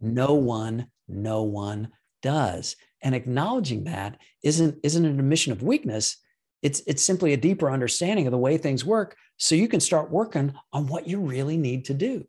No 0.00 0.34
one 0.34 0.88
no 1.10 1.42
one 1.42 1.90
does. 2.22 2.76
And 3.02 3.14
acknowledging 3.14 3.84
that 3.84 4.18
isn't, 4.42 4.78
isn't 4.82 5.04
an 5.04 5.18
admission 5.18 5.52
of 5.52 5.62
weakness. 5.62 6.16
It's, 6.62 6.82
it's 6.86 7.02
simply 7.02 7.32
a 7.32 7.38
deeper 7.38 7.70
understanding 7.70 8.26
of 8.26 8.32
the 8.32 8.38
way 8.38 8.58
things 8.58 8.84
work. 8.84 9.16
So 9.38 9.54
you 9.54 9.68
can 9.68 9.80
start 9.80 10.10
working 10.10 10.52
on 10.72 10.86
what 10.86 11.06
you 11.06 11.18
really 11.18 11.56
need 11.56 11.86
to 11.86 11.94
do. 11.94 12.26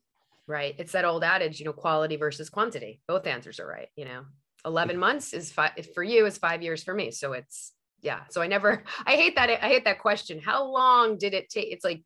Right. 0.48 0.76
It's 0.78 0.94
that 0.94 1.06
old 1.06 1.24
adage, 1.24 1.60
you 1.60 1.66
know, 1.66 1.74
quality 1.74 2.16
versus 2.16 2.50
quantity. 2.50 3.02
Both 3.08 3.28
answers 3.28 3.60
are 3.60 3.68
right. 3.68 3.90
You 3.96 4.06
know, 4.06 4.24
11 4.66 4.98
months 4.98 5.34
is 5.34 5.52
five 5.52 5.72
for 5.94 6.04
you 6.04 6.26
is 6.26 6.38
five 6.38 6.62
years 6.62 6.84
for 6.84 6.94
me. 6.94 7.12
So 7.12 7.34
it's, 7.34 7.74
yeah. 8.02 8.22
So 8.30 8.42
I 8.42 8.48
never, 8.48 8.84
I 9.06 9.16
hate 9.16 9.36
that. 9.36 9.50
I 9.50 9.68
hate 9.68 9.86
that 9.86 10.00
question. 10.00 10.40
How 10.40 10.66
long 10.66 11.18
did 11.18 11.34
it 11.34 11.50
take? 11.50 11.72
It's 11.72 11.86
like, 11.86 12.04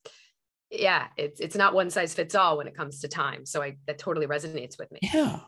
yeah, 0.71 1.07
it's, 1.17 1.39
it's 1.39 1.55
not 1.55 1.73
one 1.73 1.89
size 1.89 2.13
fits 2.13 2.35
all 2.35 2.57
when 2.57 2.67
it 2.67 2.75
comes 2.75 2.99
to 3.01 3.07
time. 3.07 3.45
So 3.45 3.61
I, 3.61 3.77
that 3.87 3.99
totally 3.99 4.27
resonates 4.27 4.77
with 4.77 4.91
me. 4.91 4.99
Yeah. 5.01 5.39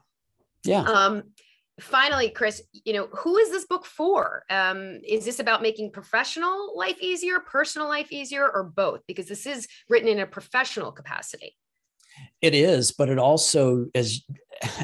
Yeah. 0.68 0.82
Um, 0.82 1.24
finally, 1.80 2.30
Chris, 2.30 2.62
you 2.86 2.94
know, 2.94 3.08
who 3.08 3.38
is 3.38 3.50
this 3.52 3.66
book 3.66 3.86
for? 3.86 4.44
Um, 4.50 5.00
is 5.08 5.26
this 5.26 5.40
about 5.40 5.62
making 5.62 5.92
professional 5.92 6.78
life 6.78 6.98
easier, 7.02 7.40
personal 7.40 7.88
life 7.88 8.12
easier, 8.12 8.48
or 8.48 8.64
both? 8.64 9.02
Because 9.08 9.28
this 9.28 9.46
is 9.46 9.68
written 9.90 10.10
in 10.10 10.20
a 10.20 10.28
professional 10.28 10.92
capacity. 10.92 11.56
It 12.42 12.56
is, 12.56 12.92
but 12.92 13.10
it 13.10 13.20
also, 13.20 13.88
as 13.94 14.22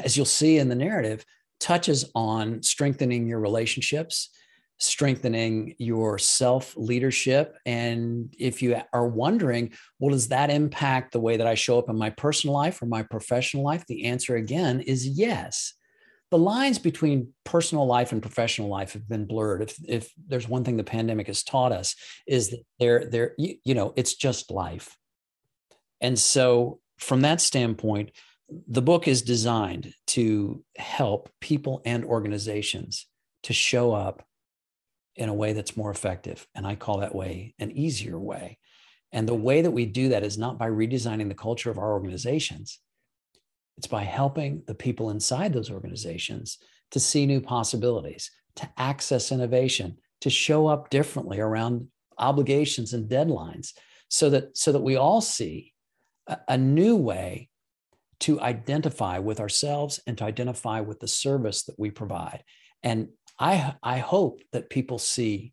as 0.04 0.16
you'll 0.16 0.26
see 0.26 0.58
in 0.58 0.68
the 0.68 0.74
narrative, 0.74 1.24
touches 1.60 2.10
on 2.14 2.62
strengthening 2.62 3.26
your 3.26 3.40
relationships, 3.40 4.30
strengthening 4.78 5.74
your 5.78 6.18
self 6.18 6.76
leadership. 6.76 7.56
And 7.64 8.34
if 8.38 8.62
you 8.62 8.80
are 8.92 9.06
wondering, 9.06 9.72
well, 9.98 10.10
does 10.10 10.28
that 10.28 10.50
impact 10.50 11.12
the 11.12 11.20
way 11.20 11.36
that 11.36 11.46
I 11.46 11.54
show 11.54 11.78
up 11.78 11.88
in 11.88 11.96
my 11.96 12.10
personal 12.10 12.54
life 12.54 12.82
or 12.82 12.86
my 12.86 13.02
professional 13.02 13.64
life? 13.64 13.86
The 13.86 14.04
answer 14.06 14.36
again 14.36 14.80
is 14.80 15.06
yes. 15.06 15.74
The 16.30 16.38
lines 16.38 16.78
between 16.78 17.32
personal 17.44 17.86
life 17.86 18.10
and 18.10 18.20
professional 18.20 18.68
life 18.68 18.94
have 18.94 19.08
been 19.08 19.26
blurred. 19.26 19.62
If, 19.62 19.76
if 19.86 20.12
there's 20.26 20.48
one 20.48 20.64
thing 20.64 20.76
the 20.76 20.84
pandemic 20.84 21.28
has 21.28 21.44
taught 21.44 21.70
us 21.70 21.94
is 22.26 22.50
that 22.50 22.64
they're, 22.80 23.04
they're 23.08 23.34
you, 23.38 23.56
you 23.64 23.74
know, 23.74 23.92
it's 23.96 24.14
just 24.14 24.50
life. 24.50 24.96
And 26.00 26.18
so 26.18 26.80
from 26.98 27.20
that 27.20 27.40
standpoint, 27.40 28.10
the 28.68 28.82
book 28.82 29.06
is 29.06 29.22
designed 29.22 29.94
to 30.08 30.64
help 30.76 31.30
people 31.40 31.82
and 31.84 32.04
organizations 32.04 33.06
to 33.44 33.52
show 33.52 33.92
up 33.92 34.26
in 35.16 35.28
a 35.28 35.34
way 35.34 35.52
that's 35.52 35.76
more 35.76 35.90
effective. 35.90 36.46
And 36.54 36.66
I 36.66 36.74
call 36.74 36.98
that 36.98 37.14
way 37.14 37.54
an 37.58 37.70
easier 37.72 38.18
way. 38.18 38.58
And 39.12 39.28
the 39.28 39.34
way 39.34 39.62
that 39.62 39.70
we 39.70 39.86
do 39.86 40.08
that 40.08 40.24
is 40.24 40.36
not 40.36 40.58
by 40.58 40.68
redesigning 40.68 41.28
the 41.28 41.34
culture 41.34 41.70
of 41.70 41.78
our 41.78 41.92
organizations, 41.92 42.80
it's 43.78 43.86
by 43.86 44.02
helping 44.02 44.62
the 44.66 44.74
people 44.74 45.10
inside 45.10 45.52
those 45.52 45.70
organizations 45.70 46.58
to 46.90 47.00
see 47.00 47.26
new 47.26 47.40
possibilities, 47.40 48.30
to 48.56 48.68
access 48.76 49.32
innovation, 49.32 49.96
to 50.20 50.30
show 50.30 50.66
up 50.66 50.90
differently 50.90 51.40
around 51.40 51.88
obligations 52.18 52.92
and 52.92 53.10
deadlines 53.10 53.72
so 54.08 54.30
that 54.30 54.56
so 54.56 54.72
that 54.72 54.82
we 54.82 54.96
all 54.96 55.20
see 55.20 55.72
a, 56.28 56.38
a 56.48 56.58
new 56.58 56.96
way 56.96 57.48
to 58.20 58.40
identify 58.40 59.18
with 59.18 59.40
ourselves 59.40 60.00
and 60.06 60.16
to 60.18 60.24
identify 60.24 60.80
with 60.80 61.00
the 61.00 61.08
service 61.08 61.64
that 61.64 61.78
we 61.78 61.90
provide. 61.90 62.42
And 62.82 63.08
I, 63.38 63.74
I 63.82 63.98
hope 63.98 64.42
that 64.52 64.70
people 64.70 64.98
see 64.98 65.52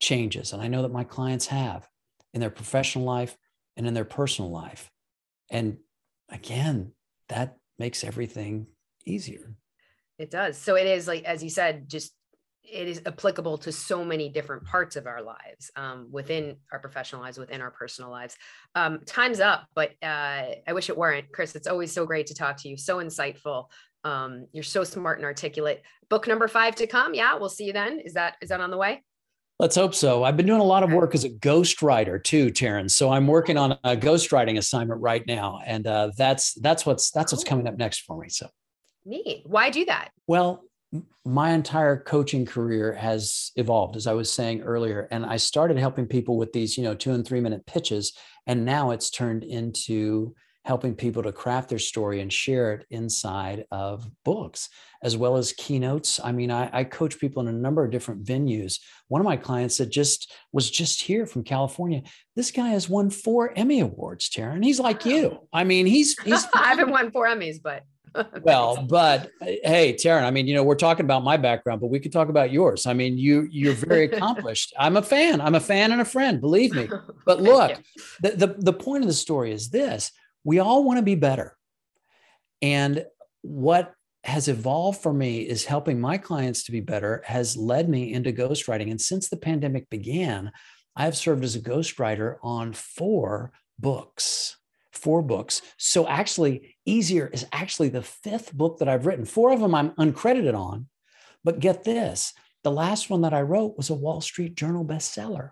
changes. 0.00 0.52
And 0.52 0.62
I 0.62 0.68
know 0.68 0.82
that 0.82 0.92
my 0.92 1.04
clients 1.04 1.46
have 1.46 1.88
in 2.34 2.40
their 2.40 2.50
professional 2.50 3.04
life 3.04 3.36
and 3.76 3.86
in 3.86 3.94
their 3.94 4.04
personal 4.04 4.50
life. 4.50 4.90
And 5.50 5.78
again, 6.28 6.92
that 7.28 7.56
makes 7.78 8.04
everything 8.04 8.66
easier. 9.06 9.54
It 10.18 10.30
does. 10.30 10.58
So 10.58 10.74
it 10.74 10.86
is 10.86 11.06
like, 11.06 11.24
as 11.24 11.42
you 11.42 11.50
said, 11.50 11.88
just 11.88 12.12
it 12.70 12.88
is 12.88 13.02
applicable 13.06 13.58
to 13.58 13.72
so 13.72 14.04
many 14.04 14.28
different 14.28 14.64
parts 14.64 14.96
of 14.96 15.06
our 15.06 15.22
lives 15.22 15.70
um, 15.76 16.08
within 16.10 16.56
our 16.72 16.78
professional 16.78 17.20
lives 17.20 17.38
within 17.38 17.60
our 17.60 17.70
personal 17.70 18.10
lives 18.10 18.36
um, 18.74 19.00
time's 19.06 19.40
up 19.40 19.66
but 19.74 19.90
uh, 20.02 20.44
i 20.66 20.72
wish 20.72 20.88
it 20.88 20.96
weren't 20.96 21.30
chris 21.32 21.54
it's 21.54 21.66
always 21.66 21.92
so 21.92 22.06
great 22.06 22.26
to 22.26 22.34
talk 22.34 22.56
to 22.56 22.68
you 22.68 22.76
so 22.76 22.98
insightful 22.98 23.66
um, 24.04 24.46
you're 24.52 24.62
so 24.62 24.84
smart 24.84 25.18
and 25.18 25.24
articulate. 25.24 25.82
Book 26.08 26.26
number 26.26 26.48
five 26.48 26.74
to 26.76 26.86
come. 26.86 27.14
Yeah, 27.14 27.36
we'll 27.36 27.48
see 27.48 27.64
you 27.64 27.72
then. 27.72 28.00
Is 28.00 28.14
that 28.14 28.36
is 28.40 28.48
that 28.50 28.60
on 28.60 28.70
the 28.70 28.76
way? 28.76 29.02
Let's 29.58 29.74
hope 29.74 29.94
so. 29.94 30.22
I've 30.22 30.36
been 30.36 30.46
doing 30.46 30.60
a 30.60 30.64
lot 30.64 30.84
of 30.84 30.92
work 30.92 31.16
as 31.16 31.24
a 31.24 31.30
ghostwriter 31.30 32.22
too, 32.22 32.46
Taryn. 32.46 32.88
So 32.88 33.10
I'm 33.10 33.26
working 33.26 33.56
on 33.56 33.72
a 33.82 33.96
ghostwriting 33.96 34.56
assignment 34.56 35.00
right 35.00 35.26
now, 35.26 35.58
and 35.66 35.86
uh, 35.86 36.12
that's 36.16 36.54
that's 36.54 36.86
what's 36.86 37.10
that's 37.10 37.32
what's 37.32 37.44
coming 37.44 37.66
up 37.66 37.76
next 37.76 38.02
for 38.02 38.18
me. 38.18 38.28
So 38.28 38.48
neat. 39.04 39.42
Why 39.46 39.70
do 39.70 39.84
that? 39.86 40.10
Well, 40.26 40.64
my 41.24 41.50
entire 41.50 42.02
coaching 42.02 42.46
career 42.46 42.94
has 42.94 43.52
evolved, 43.56 43.96
as 43.96 44.06
I 44.06 44.14
was 44.14 44.32
saying 44.32 44.62
earlier, 44.62 45.08
and 45.10 45.26
I 45.26 45.36
started 45.36 45.76
helping 45.76 46.06
people 46.06 46.38
with 46.38 46.52
these, 46.52 46.78
you 46.78 46.84
know, 46.84 46.94
two 46.94 47.12
and 47.12 47.26
three 47.26 47.40
minute 47.40 47.66
pitches, 47.66 48.16
and 48.46 48.64
now 48.64 48.92
it's 48.92 49.10
turned 49.10 49.44
into 49.44 50.34
helping 50.68 50.94
people 50.94 51.22
to 51.22 51.32
craft 51.32 51.70
their 51.70 51.78
story 51.78 52.20
and 52.20 52.30
share 52.30 52.74
it 52.74 52.86
inside 52.90 53.64
of 53.70 54.06
books 54.22 54.68
as 55.02 55.16
well 55.16 55.38
as 55.38 55.54
keynotes. 55.54 56.20
I 56.22 56.30
mean 56.30 56.50
I, 56.50 56.68
I, 56.70 56.84
coach 56.84 57.18
people 57.18 57.40
in 57.40 57.48
a 57.48 57.58
number 57.58 57.82
of 57.82 57.90
different 57.90 58.24
venues. 58.24 58.78
One 59.06 59.22
of 59.22 59.24
my 59.24 59.38
clients 59.38 59.78
that 59.78 59.88
just 59.88 60.30
was 60.52 60.70
just 60.70 61.00
here 61.00 61.24
from 61.24 61.42
california 61.42 62.02
this 62.36 62.50
guy 62.50 62.68
has 62.68 62.86
won 62.86 63.08
four 63.08 63.52
emmy 63.56 63.80
awards 63.80 64.28
taryn. 64.28 64.62
He's 64.62 64.78
like 64.78 65.06
you. 65.06 65.38
I 65.54 65.64
mean 65.64 65.86
he's 65.86 66.20
he's 66.20 66.46
i 66.54 66.68
haven't 66.68 66.90
won 66.90 67.10
four 67.12 67.26
emmys 67.26 67.56
but 67.62 67.84
well 68.42 68.86
but 68.88 69.30
hey 69.40 69.94
taryn 69.94 70.22
i 70.22 70.30
mean 70.30 70.46
you 70.46 70.54
know 70.54 70.62
we're 70.62 70.74
talking 70.74 71.04
about 71.04 71.24
my 71.24 71.36
background 71.36 71.80
but 71.80 71.88
we 71.88 72.00
could 72.00 72.12
talk 72.12 72.28
about 72.28 72.50
yours 72.50 72.86
i 72.86 72.92
mean 72.92 73.18
you 73.18 73.46
you're 73.50 73.74
very 73.74 74.04
accomplished 74.12 74.72
i'm 74.78 74.96
a 74.96 75.02
fan 75.02 75.40
i'm 75.40 75.54
a 75.54 75.60
fan 75.60 75.92
and 75.92 76.00
a 76.00 76.04
friend 76.04 76.40
believe 76.40 76.74
me 76.74 76.88
but 77.26 77.40
look 77.40 77.80
the, 78.22 78.30
the 78.30 78.46
the 78.58 78.72
point 78.72 79.02
of 79.02 79.08
the 79.08 79.14
story 79.14 79.52
is 79.52 79.70
this 79.70 80.12
we 80.44 80.58
all 80.58 80.84
want 80.84 80.98
to 80.98 81.02
be 81.02 81.14
better. 81.14 81.56
And 82.62 83.04
what 83.42 83.92
has 84.24 84.48
evolved 84.48 85.02
for 85.02 85.12
me 85.12 85.40
is 85.40 85.64
helping 85.64 86.00
my 86.00 86.18
clients 86.18 86.64
to 86.64 86.72
be 86.72 86.80
better 86.80 87.22
has 87.26 87.56
led 87.56 87.88
me 87.88 88.12
into 88.12 88.32
ghostwriting. 88.32 88.90
And 88.90 89.00
since 89.00 89.28
the 89.28 89.36
pandemic 89.36 89.88
began, 89.90 90.52
I've 90.96 91.16
served 91.16 91.44
as 91.44 91.54
a 91.54 91.60
ghostwriter 91.60 92.36
on 92.42 92.72
four 92.72 93.52
books. 93.78 94.56
Four 94.98 95.22
books. 95.22 95.62
So 95.76 96.06
actually, 96.06 96.76
Easier 96.84 97.26
is 97.26 97.46
actually 97.52 97.88
the 97.88 98.02
fifth 98.02 98.52
book 98.52 98.78
that 98.78 98.88
I've 98.88 99.06
written. 99.06 99.24
Four 99.24 99.52
of 99.52 99.60
them 99.60 99.74
I'm 99.74 99.90
uncredited 99.92 100.54
on. 100.54 100.88
But 101.44 101.60
get 101.60 101.84
this 101.84 102.34
the 102.64 102.70
last 102.70 103.08
one 103.08 103.22
that 103.22 103.32
I 103.32 103.42
wrote 103.42 103.76
was 103.76 103.90
a 103.90 103.94
Wall 103.94 104.20
Street 104.20 104.54
Journal 104.54 104.84
bestseller. 104.84 105.50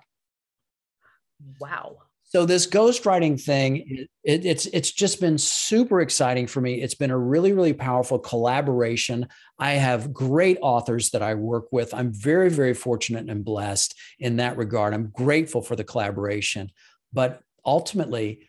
Wow 1.61 1.99
so 2.29 2.45
this 2.45 2.67
ghostwriting 2.67 3.41
thing 3.41 4.07
it, 4.25 4.45
it's 4.45 4.67
it's 4.67 4.91
just 4.91 5.21
been 5.21 5.39
super 5.39 6.01
exciting 6.01 6.47
for 6.47 6.61
me 6.61 6.83
it's 6.83 6.95
been 6.95 7.11
a 7.11 7.19
really 7.19 7.53
really 7.53 7.73
powerful 7.73 8.19
collaboration 8.19 9.27
i 9.59 9.73
have 9.73 10.13
great 10.13 10.59
authors 10.61 11.11
that 11.11 11.23
i 11.23 11.35
work 11.35 11.67
with 11.71 11.95
i'm 11.95 12.13
very 12.13 12.51
very 12.51 12.75
fortunate 12.75 13.31
and 13.31 13.45
blessed 13.45 13.95
in 14.19 14.37
that 14.37 14.57
regard 14.57 14.93
i'm 14.93 15.09
grateful 15.09 15.63
for 15.63 15.77
the 15.77 15.85
collaboration 15.85 16.71
but 17.13 17.41
ultimately 17.65 18.49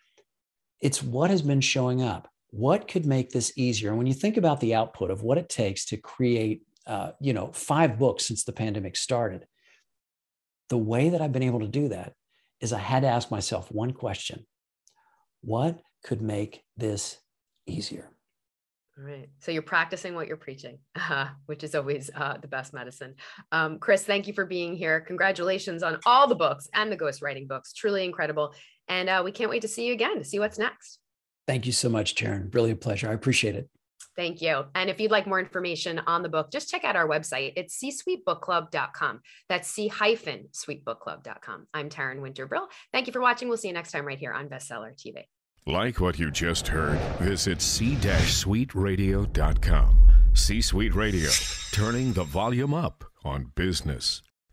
it's 0.82 1.02
what 1.02 1.30
has 1.30 1.42
been 1.42 1.62
showing 1.62 2.02
up 2.02 2.30
what 2.52 2.88
could 2.88 3.06
make 3.06 3.30
this 3.30 3.52
easier 3.58 3.90
and 3.90 3.98
when 3.98 4.08
you 4.08 4.13
think 4.13 4.38
about 4.38 4.60
the 4.60 4.74
output 4.74 5.12
of 5.12 5.22
what 5.22 5.38
it 5.38 5.50
takes 5.50 5.86
to 5.86 5.98
create 5.98 6.62
uh, 6.86 7.12
you 7.20 7.34
know 7.34 7.52
five 7.52 8.00
books 8.00 8.26
since 8.26 8.44
the 8.44 8.54
pandemic 8.54 8.96
started 8.96 9.46
the 10.70 10.78
way 10.78 11.10
that 11.10 11.22
i've 11.22 11.34
been 11.34 11.44
able 11.44 11.60
to 11.60 11.68
do 11.68 11.90
that 11.90 12.13
is 12.60 12.74
I 12.74 12.80
had 12.80 13.02
to 13.02 13.08
ask 13.08 13.32
myself 13.32 13.72
one 13.72 13.92
question 13.92 14.46
What 15.42 15.80
could 16.04 16.22
make 16.22 16.63
this 16.76 17.18
easier? 17.66 18.10
All 18.98 19.04
right. 19.04 19.30
So 19.40 19.52
you're 19.52 19.62
practicing 19.62 20.16
what 20.16 20.28
you're 20.28 20.38
preaching, 20.38 20.80
uh, 20.96 21.28
which 21.46 21.63
is 21.63 21.76
always 21.76 22.10
uh, 22.16 22.38
the 22.42 22.48
best 22.48 22.74
medicine. 22.74 23.16
Um, 23.52 23.78
Chris, 23.78 24.04
thank 24.04 24.28
you 24.28 24.34
for 24.34 24.46
being 24.46 24.76
here. 24.76 25.02
Congratulations 25.02 25.84
on 25.84 26.00
all 26.06 26.28
the 26.28 26.36
books 26.36 26.68
and 26.74 26.92
the 26.92 26.98
ghostwriting 26.98 27.48
books. 27.48 27.74
Truly 27.74 28.04
incredible. 28.04 28.54
And 28.88 29.10
uh, 29.10 29.21
we 29.23 29.32
can't 29.32 29.50
wait 29.50 29.62
to 29.63 29.67
see 29.67 29.86
you 29.86 29.93
again 29.93 30.17
to 30.17 30.23
see 30.23 30.39
what's 30.39 30.58
next. 30.58 31.00
Thank 31.47 31.65
you 31.65 31.71
so 31.71 31.89
much, 31.89 32.15
Taryn. 32.15 32.54
Really 32.54 32.71
a 32.71 32.76
pleasure. 32.76 33.10
I 33.10 33.13
appreciate 33.13 33.56
it. 33.56 33.69
Thank 34.17 34.41
you. 34.41 34.65
And 34.73 34.89
if 34.89 35.00
you'd 35.00 35.12
like 35.12 35.28
more 35.28 35.39
information 35.39 36.02
on 36.08 36.23
the 36.23 36.30
book, 36.30 36.52
just 36.52 36.69
check 36.69 36.84
out 36.84 36.95
our 36.95 37.08
website. 37.08 37.54
It's 37.56 37.76
c-suitebookclub.com. 37.76 39.21
That's 39.47 39.69
c-suitebookclub.com. 39.69 41.67
I'm 41.73 41.89
Taryn 41.89 42.19
Winterbrill. 42.19 42.67
Thank 42.91 43.06
you 43.06 43.13
for 43.13 43.21
watching. 43.21 43.47
We'll 43.47 43.58
see 43.58 43.67
you 43.67 43.76
next 43.76 43.91
time 43.91 44.06
right 44.06 44.17
here 44.17 44.34
on 44.34 44.50
Bestseller 44.50 44.95
TV. 44.95 45.26
Like 45.67 46.02
what 46.02 46.17
you 46.17 46.32
just 46.32 46.67
heard, 46.67 46.97
visit 47.19 47.62
c-suiteradio.com. 47.62 50.00
C-Suite 50.34 50.95
Radio, 50.95 51.30
turning 51.71 52.13
the 52.13 52.23
volume 52.23 52.73
up 52.73 53.04
on 53.23 53.52
business. 53.56 54.23